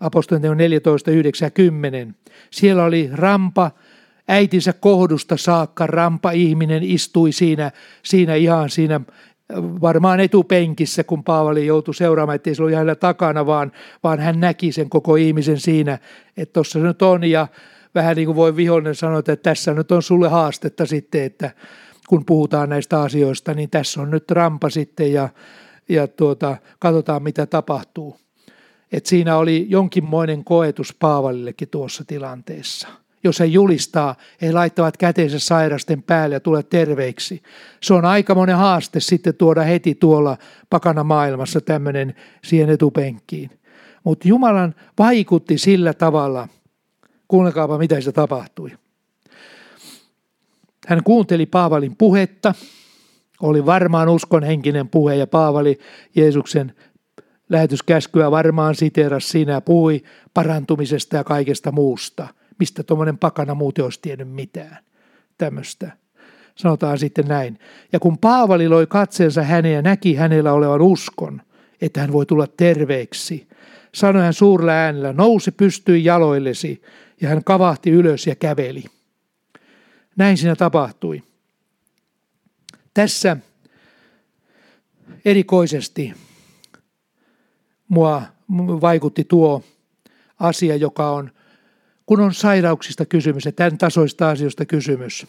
[0.01, 2.16] Apostolien 14, 9 10.
[2.51, 3.72] Siellä oli rampa,
[4.28, 7.72] äitinsä kohdusta saakka rampa ihminen istui siinä,
[8.03, 9.01] siinä ihan siinä
[9.82, 13.72] varmaan etupenkissä, kun Paavali joutui seuraamaan, ettei se ollut ihan takana, vaan,
[14.03, 15.99] vaan hän näki sen koko ihmisen siinä,
[16.38, 17.47] että tuossa se nyt on ja
[17.95, 21.51] vähän niin kuin voi vihollinen sanoa, että tässä nyt on sulle haastetta sitten, että
[22.07, 25.29] kun puhutaan näistä asioista, niin tässä on nyt rampa sitten ja,
[25.89, 28.19] ja tuota, katsotaan mitä tapahtuu.
[28.91, 32.87] Et siinä oli jonkinmoinen koetus Paavalillekin tuossa tilanteessa.
[33.23, 37.43] Jos he julistaa, he laittavat käteensä sairasten päälle ja tulee terveiksi.
[37.81, 40.37] Se on aikamoinen haaste sitten tuoda heti tuolla
[40.69, 43.49] pakana maailmassa tämmöinen siihen etupenkkiin.
[44.03, 46.47] Mutta Jumalan vaikutti sillä tavalla–
[47.36, 48.71] Kuunnelkaapa, mitä se tapahtui.
[50.88, 52.53] Hän kuunteli Paavalin puhetta.
[53.41, 55.79] Oli varmaan uskonhenkinen puhe ja Paavali
[56.15, 56.73] Jeesuksen
[57.49, 62.27] lähetyskäskyä varmaan siteeras siinä ja puhui parantumisesta ja kaikesta muusta.
[62.59, 64.77] Mistä tuommoinen pakana muuten olisi tiennyt mitään.
[65.38, 65.91] Tämmöistä.
[66.55, 67.59] Sanotaan sitten näin.
[67.93, 71.41] Ja kun Paavali loi katseensa häneen ja näki hänellä olevan uskon,
[71.81, 73.47] että hän voi tulla terveeksi.
[73.93, 76.81] Sanoi hän suurella äänellä, nousi pystyi jaloillesi,
[77.22, 78.84] ja hän kavahti ylös ja käveli.
[80.16, 81.24] Näin siinä tapahtui.
[82.93, 83.38] Tässä
[85.26, 86.13] erikoisesti
[87.88, 88.22] mua
[88.82, 89.63] vaikutti tuo
[90.39, 91.32] asia, joka on,
[92.05, 95.28] kun on sairauksista kysymys ja tämän tasoista asioista kysymys,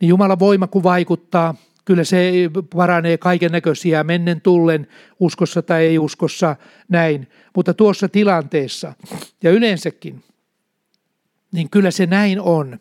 [0.00, 1.54] niin Jumalan voima kun vaikuttaa,
[1.84, 2.32] kyllä se
[2.74, 4.88] paranee kaiken näköisiä mennen tullen,
[5.20, 6.56] uskossa tai ei uskossa,
[6.88, 7.28] näin.
[7.56, 8.92] Mutta tuossa tilanteessa
[9.42, 10.24] ja yleensäkin,
[11.56, 12.78] niin kyllä se näin on.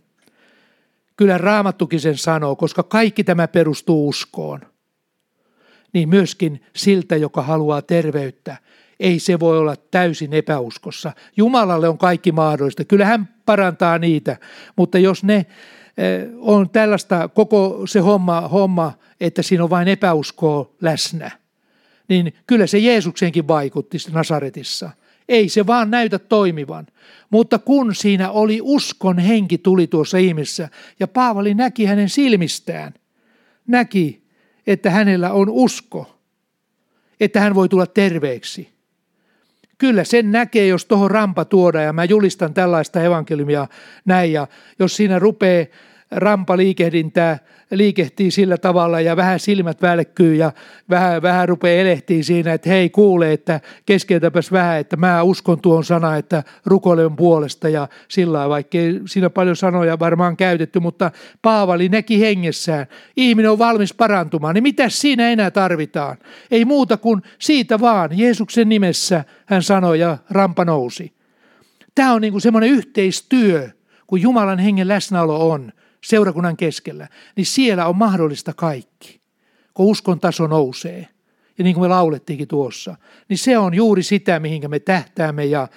[1.15, 4.59] Kyllä Raamattukin sen sanoo, koska kaikki tämä perustuu uskoon.
[5.93, 8.57] Niin myöskin siltä, joka haluaa terveyttä,
[8.99, 11.11] ei se voi olla täysin epäuskossa.
[11.37, 12.85] Jumalalle on kaikki mahdollista.
[12.85, 14.37] Kyllä hän parantaa niitä,
[14.75, 15.45] mutta jos ne eh,
[16.37, 21.31] on tällaista koko se homma, homma, että siinä on vain epäuskoa läsnä,
[22.07, 24.89] niin kyllä se Jeesuksenkin vaikutti Nasaretissa.
[25.29, 26.87] Ei se vaan näytä toimivan.
[27.29, 30.69] Mutta kun siinä oli uskon henki tuli tuossa ihmisessä
[30.99, 32.93] ja Paavali näki hänen silmistään,
[33.67, 34.23] näki,
[34.67, 36.19] että hänellä on usko,
[37.19, 38.75] että hän voi tulla terveeksi.
[39.77, 43.67] Kyllä sen näkee, jos tuohon rampa tuodaan ja mä julistan tällaista evankeliumia
[44.05, 44.47] näin ja
[44.79, 45.65] jos siinä rupeaa
[46.15, 47.39] rampa liikehdintää
[47.71, 50.51] liikehtii sillä tavalla ja vähän silmät välkkyy ja
[50.89, 55.83] vähän, vähän rupeaa elehtii siinä, että hei kuule, että keskeytäpäs vähän, että mä uskon tuon
[55.83, 61.11] sana, että rukoilen puolesta ja sillä vaikka ei siinä paljon sanoja varmaan käytetty, mutta
[61.41, 62.85] Paavali näki hengessään,
[63.17, 66.17] ihminen on valmis parantumaan, niin mitä siinä enää tarvitaan?
[66.51, 71.13] Ei muuta kuin siitä vaan, Jeesuksen nimessä hän sanoi ja rampa nousi.
[71.95, 73.69] Tämä on niin kuin semmoinen yhteistyö,
[74.07, 75.71] kun Jumalan hengen läsnäolo on–
[76.05, 79.21] seurakunnan keskellä, niin siellä on mahdollista kaikki,
[79.73, 81.07] kun uskon taso nousee.
[81.57, 82.95] Ja niin kuin me laulettiinkin tuossa,
[83.29, 85.67] niin se on juuri sitä, mihinkä me tähtäämme ja,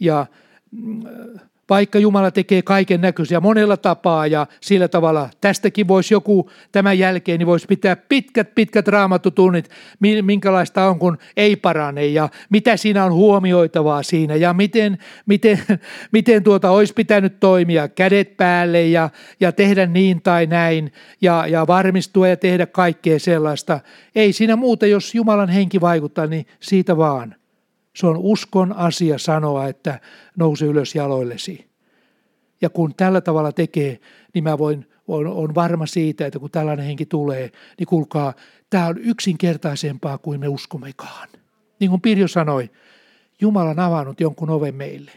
[0.00, 0.26] ja
[0.70, 1.02] mm,
[1.72, 7.38] vaikka Jumala tekee kaiken näköisiä monella tapaa ja sillä tavalla tästäkin voisi joku tämän jälkeen,
[7.38, 9.70] niin voisi pitää pitkät, pitkät raamattutunnit,
[10.22, 15.58] minkälaista on, kun ei parane ja mitä siinä on huomioitavaa siinä ja miten, miten,
[16.12, 19.10] miten tuota olisi pitänyt toimia, kädet päälle ja,
[19.40, 23.80] ja tehdä niin tai näin ja, ja varmistua ja tehdä kaikkea sellaista.
[24.14, 27.41] Ei siinä muuta, jos Jumalan henki vaikuttaa, niin siitä vaan.
[27.94, 30.00] Se on uskon asia sanoa, että
[30.36, 31.70] nouse ylös jaloillesi.
[32.60, 34.00] Ja kun tällä tavalla tekee,
[34.34, 38.34] niin mä voin, on, on varma siitä, että kun tällainen henki tulee, niin kuulkaa,
[38.70, 41.28] tämä on yksinkertaisempaa kuin me uskommekaan.
[41.80, 42.70] Niin kuin Pirjo sanoi,
[43.40, 45.10] Jumala on avannut jonkun oven meille.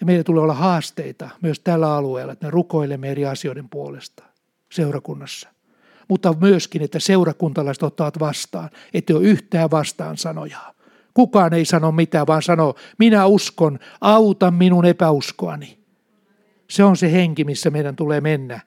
[0.00, 4.24] Ja meillä tulee olla haasteita myös tällä alueella, että me rukoilemme eri asioiden puolesta
[4.72, 5.48] seurakunnassa.
[6.08, 10.74] Mutta myöskin, että seurakuntalaiset ottavat vastaan, että ole yhtään vastaan sanojaa.
[11.14, 15.78] Kukaan ei sano mitään, vaan sanoo, minä uskon, auta minun epäuskoani.
[16.70, 18.60] Se on se henki, missä meidän tulee mennä.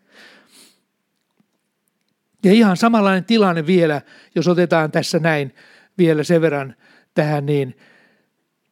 [2.44, 4.02] Ja ihan samanlainen tilanne vielä,
[4.36, 5.56] jos otetaan tässä näin
[5.98, 6.76] vielä sen verran
[7.14, 7.78] tähän, niin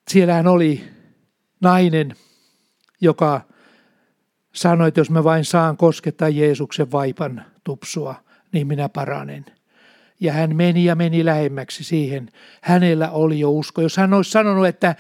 [0.07, 0.83] siellähän oli
[1.61, 2.15] nainen,
[3.01, 3.41] joka
[4.53, 8.15] sanoi, että jos mä vain saan koskettaa Jeesuksen vaipan tupsua,
[8.51, 9.45] niin minä paranen–
[10.21, 12.29] ja hän meni ja meni lähemmäksi siihen.
[12.61, 13.81] Hänellä oli jo usko.
[13.81, 14.95] Jos hän olisi sanonut, että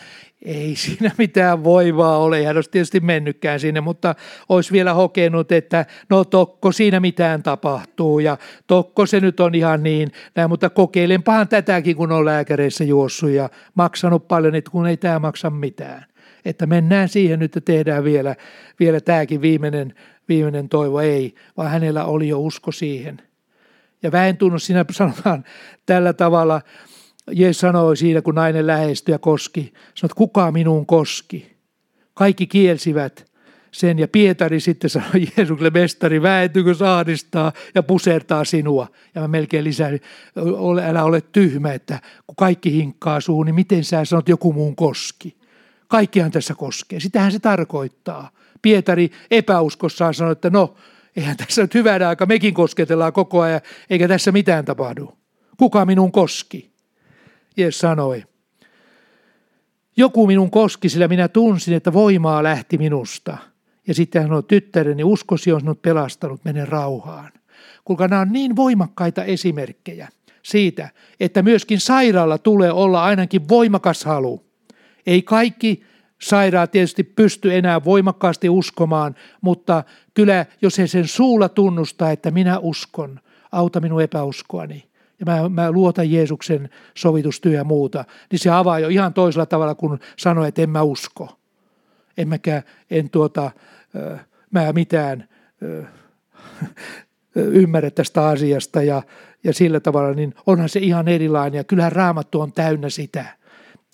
[0.45, 4.15] ei siinä mitään voivaa ole, hän olisi tietysti mennytkään sinne, mutta
[4.49, 9.83] olisi vielä hokenut, että no tokko siinä mitään tapahtuu ja tokko se nyt on ihan
[9.83, 14.97] niin, näin, mutta kokeilenpahan tätäkin, kun on lääkäreissä juossut ja maksanut paljon, että kun ei
[14.97, 16.05] tämä maksa mitään.
[16.45, 18.35] Että mennään siihen nyt ja tehdään vielä,
[18.79, 19.93] vielä tämäkin viimeinen,
[20.29, 20.99] viimeinen toivo.
[20.99, 23.21] Ei, vaan hänellä oli jo usko siihen–
[24.03, 25.43] ja väentunnus siinä sanotaan
[25.85, 26.61] tällä tavalla.
[27.31, 31.57] Jeesus sanoi siinä, kun nainen lähestyi ja koski, sanoi, että kuka minuun koski.
[32.13, 33.31] Kaikki kielsivät
[33.71, 38.87] sen ja Pietari sitten sanoi Jeesukselle, mestari, väentykö saadistaa ja pusertaa sinua.
[39.15, 39.99] Ja mä melkein lisään,
[40.89, 45.37] älä ole tyhmä, että kun kaikki hinkkaa suun, niin miten sä sanot joku muun koski.
[45.87, 46.99] Kaikkihan tässä koskee.
[46.99, 48.31] Sitähän se tarkoittaa.
[48.61, 50.75] Pietari epäuskossaan sanoi, että no,
[51.15, 55.17] eihän tässä nyt hyvänä aika, mekin kosketellaan koko ajan, eikä tässä mitään tapahdu.
[55.57, 56.71] Kuka minun koski?
[57.57, 58.23] Jeesus sanoi,
[59.97, 63.37] joku minun koski, sillä minä tunsin, että voimaa lähti minusta.
[63.87, 67.31] Ja sitten hän sanoi, tyttäreni, uskosi on sinut pelastanut, mene rauhaan.
[67.85, 70.07] Kuinka nämä on niin voimakkaita esimerkkejä
[70.43, 70.89] siitä,
[71.19, 74.45] että myöskin sairaalla tulee olla ainakin voimakas halu.
[75.05, 75.83] Ei kaikki
[76.21, 82.59] sairaat tietysti pysty enää voimakkaasti uskomaan, mutta kyllä jos he sen suulla tunnustaa, että minä
[82.59, 83.19] uskon,
[83.51, 84.83] auta minun epäuskoani.
[85.19, 89.75] ja mä, mä luotan Jeesuksen sovitustyö ja muuta, niin se avaa jo ihan toisella tavalla
[89.75, 91.37] kuin sanoa, että en mä usko.
[92.17, 93.51] En mäkään, en tuota,
[94.51, 95.27] mä mitään
[97.35, 99.03] ymmärrä tästä asiasta ja,
[99.43, 101.57] ja sillä tavalla, niin onhan se ihan erilainen.
[101.57, 103.25] Ja kyllähän raamattu on täynnä sitä,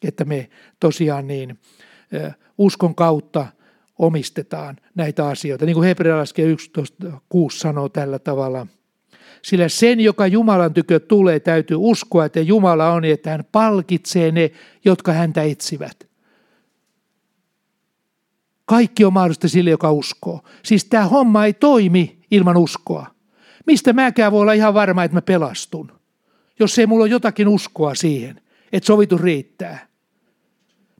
[0.03, 0.49] että me
[0.79, 1.59] tosiaan niin
[2.57, 3.47] uskon kautta
[3.99, 5.65] omistetaan näitä asioita.
[5.65, 7.13] Niin kuin Hebrealaskien 11.6
[7.49, 8.67] sanoo tällä tavalla.
[9.41, 14.51] Sillä sen, joka Jumalan tykö tulee, täytyy uskoa, että Jumala on, että hän palkitsee ne,
[14.85, 16.07] jotka häntä etsivät.
[18.65, 20.41] Kaikki on mahdollista sille, joka uskoo.
[20.63, 23.07] Siis tämä homma ei toimi ilman uskoa.
[23.65, 25.91] Mistä mäkään voi olla ihan varma, että mä pelastun,
[26.59, 28.41] jos ei mulla ole jotakin uskoa siihen,
[28.71, 29.86] että sovitu riittää.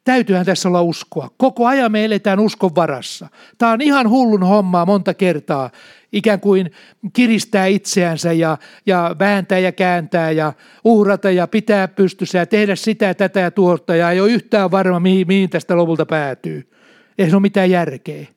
[0.08, 1.30] Täytyyhän tässä olla uskoa.
[1.38, 3.28] Koko ajan me eletään uskon varassa.
[3.58, 5.70] Tämä on ihan hullun hommaa monta kertaa.
[6.12, 6.72] Ikään kuin
[7.14, 10.53] kiristää itseänsä ja, ja vääntää ja kääntää ja
[10.84, 13.95] uhrata ja pitää pystyssä ja tehdä sitä, tätä ja tuota.
[13.95, 16.72] Ja ei ole yhtään varma, mihin, mihin tästä lopulta päätyy.
[17.18, 18.37] Ei se ole mitään järkeä.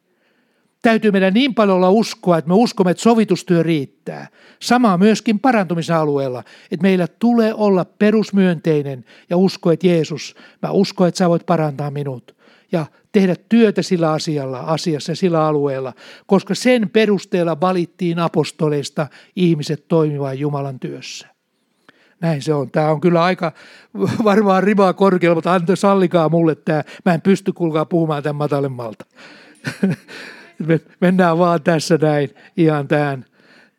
[0.82, 4.28] Täytyy meidän niin paljon olla uskoa, että me uskomme, että sovitustyö riittää.
[4.60, 11.08] Sama myöskin parantumisen alueella, että meillä tulee olla perusmyönteinen ja usko, että Jeesus, mä uskon,
[11.08, 12.36] että sä voit parantaa minut.
[12.72, 15.92] Ja tehdä työtä sillä asialla, asiassa ja sillä alueella,
[16.26, 19.06] koska sen perusteella valittiin apostoleista
[19.36, 21.28] ihmiset toimimaan Jumalan työssä.
[22.20, 22.70] Näin se on.
[22.70, 23.52] Tämä on kyllä aika
[24.24, 26.82] varmaan rimaa korkealla, mutta anto sallikaa mulle tämä.
[27.04, 29.04] Mä en pysty kuulkaa puhumaan tämän matalemmalta.
[30.66, 33.24] Me mennään vaan tässä näin ihan tähän,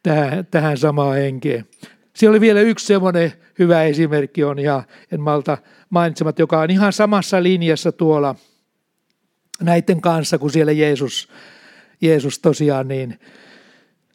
[0.03, 1.65] tähän, tähän samaan henkeen.
[2.13, 5.57] Siellä oli vielä yksi semmoinen hyvä esimerkki on, ja en malta
[5.89, 8.35] mainitsemat, joka on ihan samassa linjassa tuolla
[9.61, 11.29] näiden kanssa, kun siellä Jeesus,
[12.01, 13.19] Jeesus tosiaan niin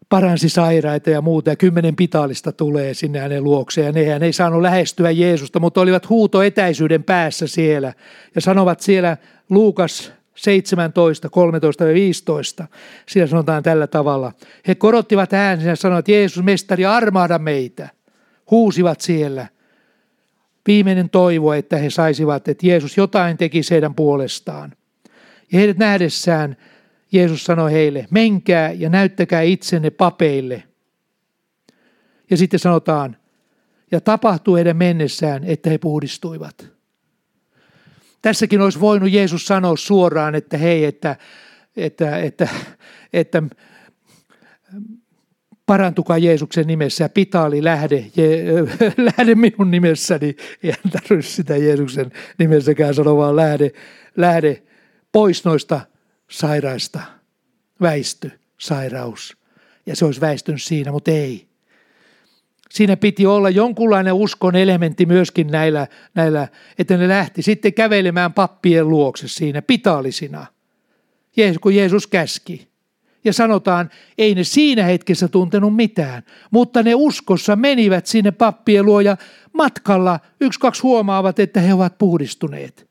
[0.09, 4.62] paransi sairaita ja muuta, ja kymmenen pitaalista tulee sinne hänen luokseen, ja nehän ei saanut
[4.62, 7.93] lähestyä Jeesusta, mutta olivat huuto etäisyyden päässä siellä,
[8.35, 9.17] ja sanovat siellä
[9.51, 12.68] Luukas 17, 13 ja 15.
[13.09, 14.32] Siellä sanotaan tällä tavalla.
[14.68, 17.89] He korottivat äänensä ja sanoivat, Jeesus, mestari, armaada meitä.
[18.51, 19.47] Huusivat siellä.
[20.66, 24.72] Viimeinen toivo, että he saisivat, että Jeesus jotain teki heidän puolestaan.
[25.53, 26.57] Ja heidät nähdessään
[27.12, 30.62] Jeesus sanoi heille, menkää ja näyttäkää itsenne papeille.
[32.30, 33.16] Ja sitten sanotaan,
[33.91, 36.76] ja tapahtui heidän mennessään, että he puhdistuivat.
[38.23, 41.17] Tässäkin olisi voinut Jeesus sanoa suoraan, että hei, että,
[41.77, 42.49] että, että,
[43.12, 43.43] että
[45.67, 48.45] parantukaa Jeesuksen nimessä ja pitaali lähde, je,
[49.17, 50.37] lähde minun nimessäni.
[50.62, 53.73] Ei tarvitse sitä Jeesuksen nimessäkään sanoa, vaan lähde,
[54.17, 54.62] lähde
[55.12, 55.81] pois noista
[56.31, 57.01] sairaista.
[57.81, 59.37] Väisty, sairaus.
[59.87, 61.45] Ja se olisi väistynyt siinä, mutta ei.
[62.77, 66.49] Siinä piti olla jonkunlainen uskon elementti myöskin näillä, näillä,
[66.79, 70.47] että ne lähti sitten kävelemään pappien luokse siinä pitaalisina,
[71.61, 72.68] kun Jeesus käski.
[73.24, 79.01] Ja sanotaan, ei ne siinä hetkessä tuntenut mitään, mutta ne uskossa menivät sinne pappien luo
[79.01, 79.16] ja
[79.53, 82.89] matkalla yksi kaksi huomaavat, että he ovat puhdistuneet.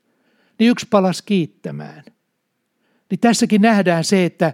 [0.58, 2.02] Niin yksi palas kiittämään.
[3.10, 4.52] Niin tässäkin nähdään se, että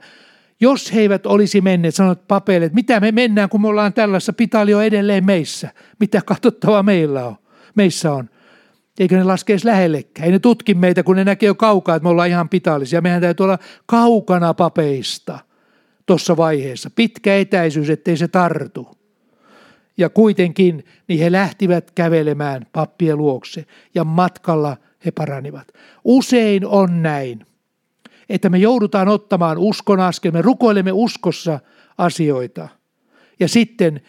[0.62, 4.32] jos he eivät olisi menneet, sanot papeille, että mitä me mennään, kun me ollaan tällaisessa,
[4.32, 5.70] pitali on edelleen meissä.
[6.00, 7.36] Mitä katsottavaa meillä on,
[7.74, 8.30] meissä on.
[8.98, 10.26] Eikö ne laske edes lähellekään?
[10.26, 13.00] Ei ne tutki meitä, kun ne näkee jo kaukaa, että me ollaan ihan pitallisia.
[13.00, 15.38] Mehän täytyy olla kaukana papeista
[16.06, 16.90] tuossa vaiheessa.
[16.90, 18.88] Pitkä etäisyys, ettei se tartu.
[19.96, 25.68] Ja kuitenkin niin he lähtivät kävelemään pappien luokse ja matkalla he paranivat.
[26.04, 27.46] Usein on näin
[28.28, 31.60] että me joudutaan ottamaan uskon askel, me rukoilemme uskossa
[31.98, 32.68] asioita.
[33.40, 34.00] Ja sitten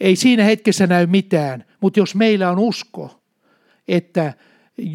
[0.00, 3.22] ei siinä hetkessä näy mitään, mutta jos meillä on usko,
[3.88, 4.34] että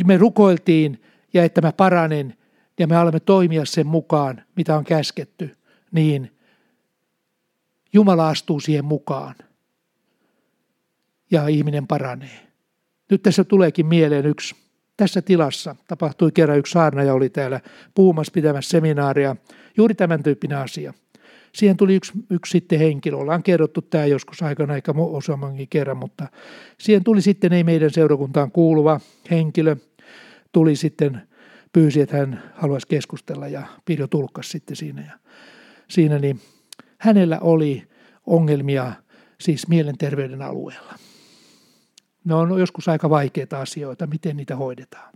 [0.05, 1.01] me rukoiltiin
[1.33, 2.37] ja että mä paranen
[2.79, 5.57] ja me alamme toimia sen mukaan, mitä on käsketty,
[5.91, 6.31] niin
[7.93, 9.35] Jumala astuu siihen mukaan
[11.31, 12.47] ja ihminen paranee.
[13.11, 14.55] Nyt tässä tuleekin mieleen yksi
[14.97, 17.59] tässä tilassa tapahtui kerran yksi ja oli täällä
[17.95, 19.35] puhumassa pitämässä seminaaria,
[19.77, 20.93] juuri tämän tyyppinen asia.
[21.53, 26.27] Siihen tuli yksi, yksi sitten henkilö, ollaan kerrottu tämä joskus aikana aika useammankin kerran, mutta
[26.79, 28.99] siihen tuli sitten ei meidän seurakuntaan kuuluva
[29.31, 29.75] henkilö,
[30.51, 31.21] tuli sitten,
[31.73, 35.01] pyysi, että hän haluaisi keskustella ja Pirjo tulkkasi sitten siinä.
[35.01, 35.19] Ja
[35.87, 36.39] siinä niin
[36.97, 37.83] hänellä oli
[38.25, 38.93] ongelmia
[39.39, 40.93] siis mielenterveyden alueella.
[42.25, 45.13] Ne on joskus aika vaikeita asioita, miten niitä hoidetaan.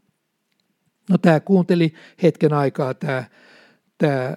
[1.10, 1.94] No tämä kuunteli
[2.24, 3.24] hetken aikaa tämä,
[3.98, 4.34] tämä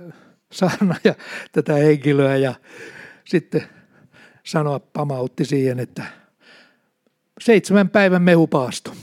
[0.53, 1.14] saarna ja
[1.53, 2.55] tätä henkilöä ja
[3.25, 3.62] sitten
[4.45, 6.05] sanoa pamautti siihen, että
[7.41, 8.95] seitsemän päivän mehupaasto.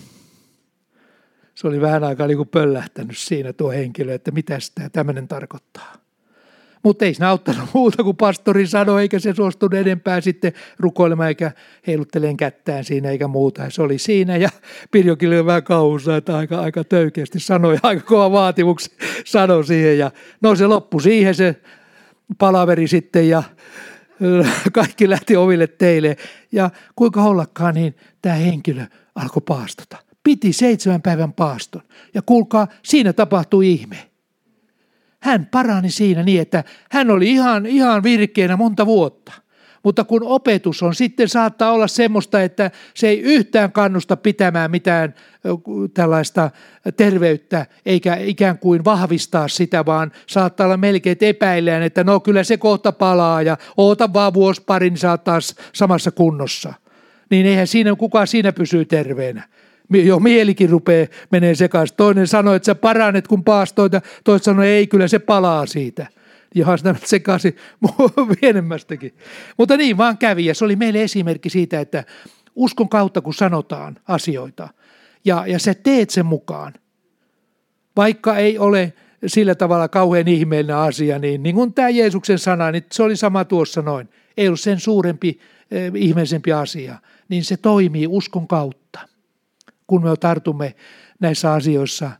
[1.55, 6.06] Se oli vähän aikaa niin kuin pöllähtänyt siinä tuo henkilö, että mitä tämä tämmöinen tarkoittaa.
[6.87, 11.51] Mutta ei siinä auttanut muuta kuin pastori sanoi, eikä se suostunut enempää sitten rukoilemaan eikä
[11.87, 13.69] heilutteleen kättään siinä eikä muuta.
[13.69, 14.49] Se oli siinä ja
[14.91, 18.91] Pirjokin oli vähän kauhussa, että aika, aika töykeästi sanoi, aika kova vaatimuksi
[19.25, 19.97] sanoi siihen.
[19.97, 20.11] Ja
[20.41, 21.55] no se loppui siihen se
[22.37, 23.43] palaveri sitten ja
[24.73, 26.17] kaikki lähti oville teille.
[26.51, 28.85] Ja kuinka ollakaan, niin tämä henkilö
[29.15, 29.97] alkoi paastota.
[30.23, 31.81] Piti seitsemän päivän paaston.
[32.13, 34.06] Ja kuulkaa, siinä tapahtui ihme
[35.21, 39.31] hän parani siinä niin, että hän oli ihan, ihan virkeänä monta vuotta.
[39.83, 45.13] Mutta kun opetus on sitten saattaa olla semmoista, että se ei yhtään kannusta pitämään mitään
[45.93, 46.51] tällaista
[46.97, 52.43] terveyttä, eikä ikään kuin vahvistaa sitä, vaan saattaa olla melkein, että epäillään, että no kyllä
[52.43, 56.73] se kohta palaa ja oota vaan vuosi pari, niin saat taas samassa kunnossa.
[57.29, 59.43] Niin eihän siinä, kukaan siinä pysyy terveenä
[59.89, 61.97] jo mielikin rupeaa menee sekaisin.
[61.97, 66.07] Toinen sanoi, että sä paranet kun paastoit ja toinen sanoi, ei kyllä se palaa siitä.
[66.55, 67.55] Johon sitä sekaisin
[68.39, 69.13] pienemmästäkin.
[69.57, 72.03] Mutta niin vaan kävi ja se oli meille esimerkki siitä, että
[72.55, 74.69] uskon kautta kun sanotaan asioita
[75.25, 76.73] ja, ja sä teet sen mukaan,
[77.95, 78.93] vaikka ei ole
[79.25, 83.45] sillä tavalla kauhean ihmeellinen asia, niin, niin kuin tämä Jeesuksen sana, niin se oli sama
[83.45, 84.09] tuossa noin.
[84.37, 85.39] Ei ollut sen suurempi,
[85.71, 86.95] eh, ihmeellisempi asia,
[87.29, 88.99] niin se toimii uskon kautta
[89.87, 90.75] kun me tartumme
[91.19, 92.11] näissä asioissa,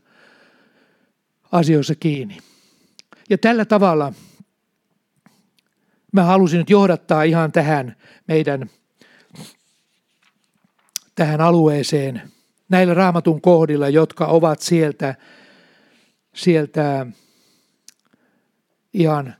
[1.52, 2.38] asioissa kiinni.
[3.30, 4.12] Ja tällä tavalla
[6.12, 7.96] mä halusin nyt johdattaa ihan tähän
[8.28, 8.70] meidän
[11.14, 12.22] tähän alueeseen
[12.68, 15.14] näillä raamatun kohdilla, jotka ovat sieltä,
[16.34, 17.06] sieltä
[18.94, 19.34] ihan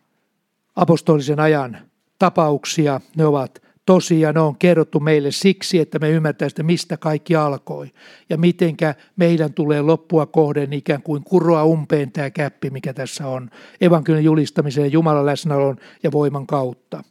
[0.76, 1.78] apostolisen ajan
[2.18, 3.00] tapauksia.
[3.16, 7.90] Ne ovat tosia ne on kerrottu meille siksi, että me ymmärtäisimme, mistä kaikki alkoi
[8.30, 13.50] ja mitenkä meidän tulee loppua kohden ikään kuin kuroa umpeen tämä käppi, mikä tässä on
[13.80, 17.04] evankeliumin julistamisen ja Jumalan läsnäolon ja voiman kautta.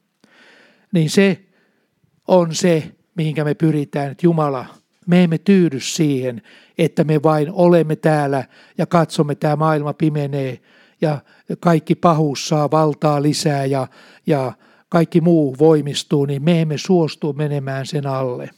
[0.92, 1.40] Niin se
[2.28, 4.66] on se, mihinkä me pyritään, että Jumala,
[5.08, 6.42] me emme tyydy siihen,
[6.78, 8.44] että me vain olemme täällä
[8.78, 10.60] ja katsomme, tämä maailma pimenee
[11.02, 11.20] ja
[11.60, 13.88] kaikki pahuus saa valtaa lisää ja,
[14.28, 14.54] ja
[14.90, 18.50] kaikki muu voimistuu, niin me emme suostu menemään sen alle,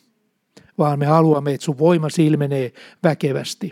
[0.77, 2.73] vaan me haluamme, että sun voima ilmenee
[3.03, 3.71] väkevästi.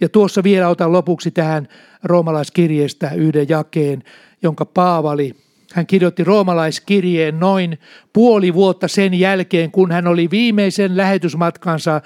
[0.00, 1.68] Ja tuossa vielä otan lopuksi tähän
[2.02, 4.02] roomalaiskirjeestä yhden jakeen,
[4.42, 7.78] jonka Paavali hän kirjoitti roomalaiskirjeen noin
[8.12, 12.00] puoli vuotta sen jälkeen, kun hän oli viimeisen lähetysmatkansa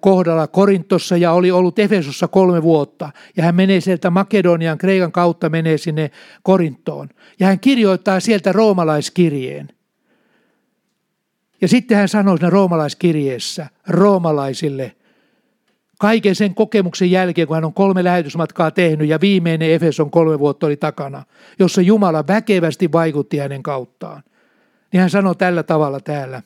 [0.00, 3.10] kohdalla Korintossa ja oli ollut Efesossa kolme vuotta.
[3.36, 6.10] Ja hän menee sieltä Makedonian, Kreikan kautta menee sinne
[6.42, 7.08] Korintoon.
[7.40, 9.68] Ja hän kirjoittaa sieltä roomalaiskirjeen.
[11.60, 14.96] Ja sitten hän sanoi siinä roomalaiskirjeessä roomalaisille,
[15.98, 20.66] kaiken sen kokemuksen jälkeen, kun hän on kolme lähetysmatkaa tehnyt ja viimeinen Efeson kolme vuotta
[20.66, 21.24] oli takana,
[21.58, 24.22] jossa Jumala väkevästi vaikutti hänen kauttaan.
[24.92, 26.42] Niin hän sanoi tällä tavalla täällä,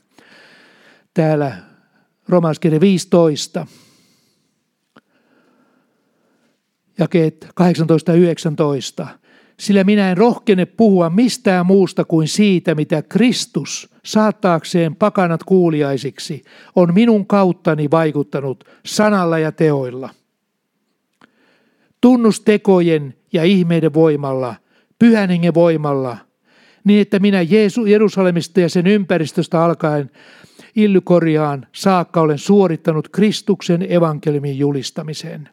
[1.14, 1.56] täällä
[2.28, 3.66] Romanskirja 15,
[6.98, 9.06] jakeet 18 ja 19.
[9.62, 16.44] Sillä minä en rohkene puhua mistään muusta kuin siitä, mitä Kristus saattaakseen pakanat kuuliaisiksi
[16.76, 20.10] on minun kauttani vaikuttanut sanalla ja teoilla.
[22.00, 24.54] Tunnustekojen ja ihmeiden voimalla,
[24.98, 26.16] pyhän hengen voimalla,
[26.84, 27.38] niin että minä
[27.86, 30.10] Jerusalemista ja sen ympäristöstä alkaen
[30.76, 35.48] Illykoriaan saakka olen suorittanut Kristuksen evankeliumin julistamisen.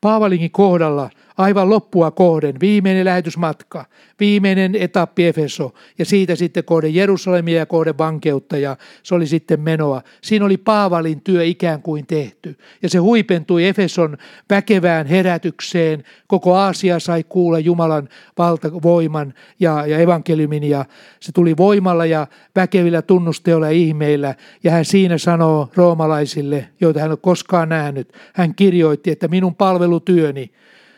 [0.00, 3.84] Paavalingin kohdalla aivan loppua kohden, viimeinen lähetysmatka,
[4.20, 9.60] viimeinen etappi Efeso ja siitä sitten kohden Jerusalemia ja kohden vankeutta ja se oli sitten
[9.60, 10.02] menoa.
[10.22, 14.16] Siinä oli Paavalin työ ikään kuin tehty ja se huipentui Efeson
[14.50, 16.04] väkevään herätykseen.
[16.26, 18.08] Koko Aasia sai kuulla Jumalan
[18.38, 20.84] valtavoiman ja, ja evankeliumin ja
[21.20, 22.26] se tuli voimalla ja
[22.56, 28.54] väkevillä tunnusteilla ja ihmeillä ja hän siinä sanoo roomalaisille, joita hän ole koskaan nähnyt, hän
[28.54, 30.50] kirjoitti, että minun palvelutyöni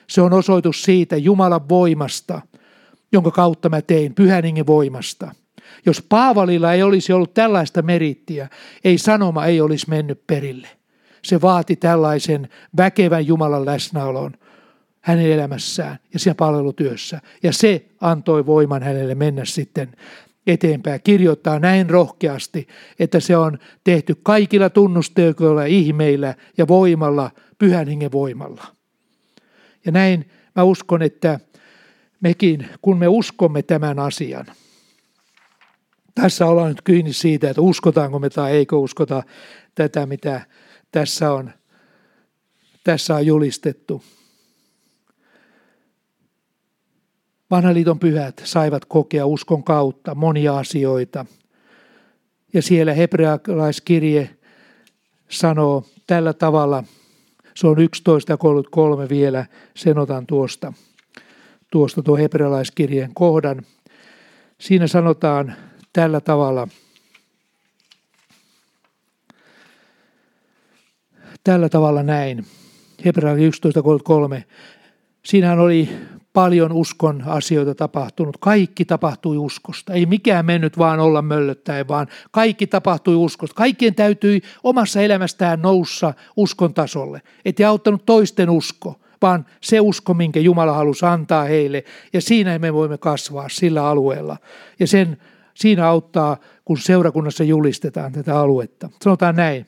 [0.06, 2.40] se on osoitus siitä Jumalan voimasta,
[3.12, 5.34] jonka kautta mä tein, pyhän voimasta.
[5.86, 8.48] Jos Paavalilla ei olisi ollut tällaista merittiä,
[8.84, 10.68] ei sanoma ei olisi mennyt perille.
[11.22, 14.32] Se vaati tällaisen väkevän Jumalan läsnäolon
[15.00, 17.20] hänen elämässään ja siinä palvelutyössä.
[17.42, 19.92] Ja se antoi voiman hänelle mennä sitten
[20.46, 21.00] eteenpäin.
[21.04, 28.75] Kirjoittaa näin rohkeasti, että se on tehty kaikilla tunnusteikoilla, ihmeillä ja voimalla, pyhän hengen voimalla.
[29.86, 31.40] Ja näin mä uskon, että
[32.20, 34.46] mekin, kun me uskomme tämän asian,
[36.14, 39.22] tässä ollaan nyt kiinni siitä, että uskotaanko me tai eikö uskota
[39.74, 40.40] tätä, mitä
[40.92, 41.50] tässä on,
[42.84, 44.02] tässä on julistettu.
[47.50, 51.26] Vanhan liiton pyhät saivat kokea uskon kautta monia asioita.
[52.52, 54.36] Ja siellä hebrealaiskirje
[55.28, 56.84] sanoo tällä tavalla,
[57.56, 60.72] se on 11 ja 33 vielä, sen otan tuosta,
[61.70, 63.62] tuosta tuo hebrealaiskirjeen kohdan.
[64.60, 65.54] Siinä sanotaan
[65.92, 66.68] tällä tavalla,
[71.44, 72.46] tällä tavalla näin.
[73.04, 73.72] Hebrealaiskirje
[74.38, 74.42] 11.33.
[75.24, 75.88] Siinähän oli
[76.36, 78.36] paljon uskon asioita tapahtunut.
[78.40, 79.92] Kaikki tapahtui uskosta.
[79.92, 83.54] Ei mikään mennyt vaan olla möllöttäen, vaan kaikki tapahtui uskosta.
[83.54, 87.22] Kaikkien täytyi omassa elämästään noussa uskon tasolle.
[87.44, 91.84] Ei auttanut toisten usko, vaan se usko, minkä Jumala halusi antaa heille.
[92.12, 94.36] Ja siinä me voimme kasvaa sillä alueella.
[94.80, 95.16] Ja sen,
[95.54, 98.88] siinä auttaa, kun seurakunnassa julistetaan tätä aluetta.
[99.02, 99.66] Sanotaan näin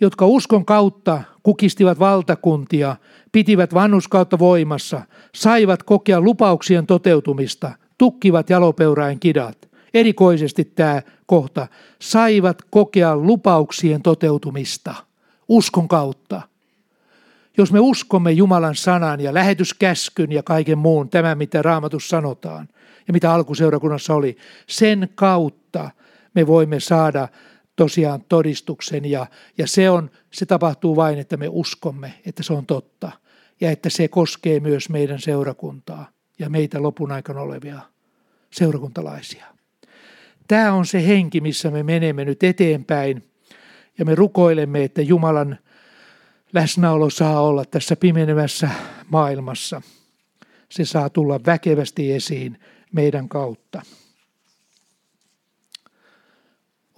[0.00, 2.96] jotka uskon kautta kukistivat valtakuntia,
[3.32, 5.02] pitivät vannuskautta voimassa,
[5.34, 9.68] saivat kokea lupauksien toteutumista, tukkivat jalopeurain kidat.
[9.94, 11.66] Erikoisesti tämä kohta,
[12.00, 14.94] saivat kokea lupauksien toteutumista
[15.48, 16.42] uskon kautta.
[17.56, 22.68] Jos me uskomme Jumalan sanan ja lähetyskäskyn ja kaiken muun, tämä mitä raamatus sanotaan
[23.08, 25.90] ja mitä alkuseurakunnassa oli, sen kautta
[26.34, 27.28] me voimme saada
[27.76, 29.26] tosiaan todistuksen ja,
[29.58, 33.12] ja se, on, se tapahtuu vain, että me uskomme, että se on totta
[33.60, 37.80] ja että se koskee myös meidän seurakuntaa ja meitä lopun aikana olevia
[38.50, 39.46] seurakuntalaisia.
[40.48, 43.30] Tämä on se henki, missä me menemme nyt eteenpäin
[43.98, 45.58] ja me rukoilemme, että Jumalan
[46.52, 48.70] läsnäolo saa olla tässä pimenevässä
[49.08, 49.82] maailmassa.
[50.68, 52.60] Se saa tulla väkevästi esiin
[52.92, 53.82] meidän kautta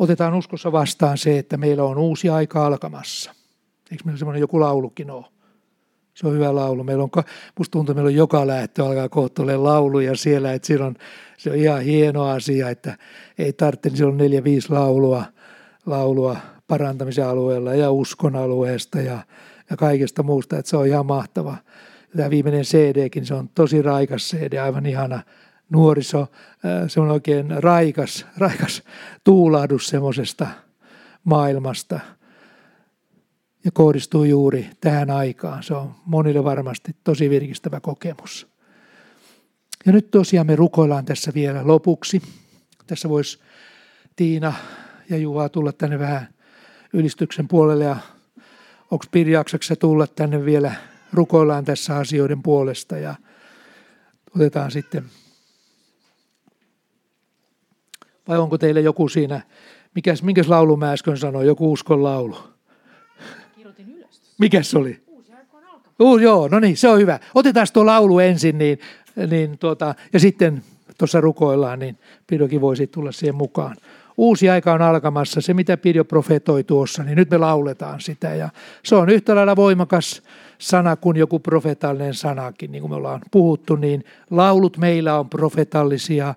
[0.02, 3.34] otetaan uskossa vastaan se, että meillä on uusi aika alkamassa.
[3.90, 5.31] Eikö meillä semmoinen joku laulukin ole?
[6.14, 6.84] Se on hyvä laulu.
[6.84, 7.10] Meillä on,
[7.58, 10.94] musta tuntuu, että meillä on joka lähtö alkaa kohta lauluja siellä, että on,
[11.38, 12.96] se on ihan hieno asia, että
[13.38, 15.24] ei tarvitse, niin siellä on neljä, viisi laulua,
[15.86, 16.36] laulua
[16.68, 19.18] parantamisen alueella ja uskon alueesta ja,
[19.70, 21.56] ja kaikesta muusta, että se on ihan mahtava.
[22.16, 25.22] Tämä viimeinen CDkin, se on tosi raikas CD, aivan ihana
[25.70, 26.26] nuoriso,
[26.88, 28.82] se on oikein raikas, raikas
[29.24, 30.46] tuulahdus semmoisesta
[31.24, 32.00] maailmasta
[33.64, 35.62] ja kohdistuu juuri tähän aikaan.
[35.62, 38.46] Se on monille varmasti tosi virkistävä kokemus.
[39.86, 42.22] Ja nyt tosiaan me rukoillaan tässä vielä lopuksi.
[42.86, 43.38] Tässä voisi
[44.16, 44.52] Tiina
[45.10, 46.28] ja Juha tulla tänne vähän
[46.92, 47.96] ylistyksen puolelle ja
[48.90, 49.44] onko Pirja
[49.78, 50.74] tulla tänne vielä
[51.12, 53.14] rukoillaan tässä asioiden puolesta ja
[54.36, 55.04] otetaan sitten
[58.28, 59.40] vai onko teille joku siinä,
[59.94, 62.51] mikäs, minkäs laulu mä äsken sanoin, joku uskon laulu?
[64.38, 65.02] Mikäs se oli?
[65.06, 65.94] Uusi aika on alkanut.
[66.00, 67.18] Uh, joo, no niin, se on hyvä.
[67.34, 68.78] Otetaan tuo laulu ensin, niin,
[69.30, 70.62] niin tuota, ja sitten
[70.98, 73.76] tuossa rukoillaan, niin Pidokin voisi tulla siihen mukaan.
[74.16, 78.34] Uusi aika on alkamassa, se mitä Pidio profetoi tuossa, niin nyt me lauletaan sitä.
[78.34, 78.48] Ja
[78.84, 80.22] se on yhtä lailla voimakas
[80.58, 86.34] sana kuin joku profetallinen sanakin, niin kuin me ollaan puhuttu, niin laulut meillä on profetallisia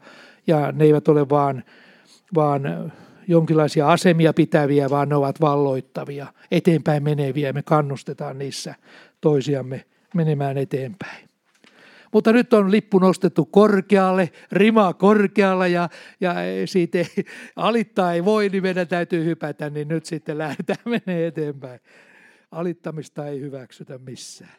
[0.48, 1.64] ja ne eivät ole vaan,
[2.36, 2.92] vaan
[3.28, 8.76] jonkinlaisia asemia pitäviä, vaan ne ovat valloittavia, eteenpäin meneviä me kannustetaan niissä
[9.22, 11.30] toisiamme menemään eteenpäin.
[12.14, 16.34] Mutta nyt on lippu nostettu korkealle, rima korkealla ja, ja
[16.66, 21.80] siitä ei, alittaa ei voi, niin meidän täytyy hypätä, niin nyt sitten lähdetään menee eteenpäin.
[22.52, 24.56] Alittamista ei hyväksytä missään.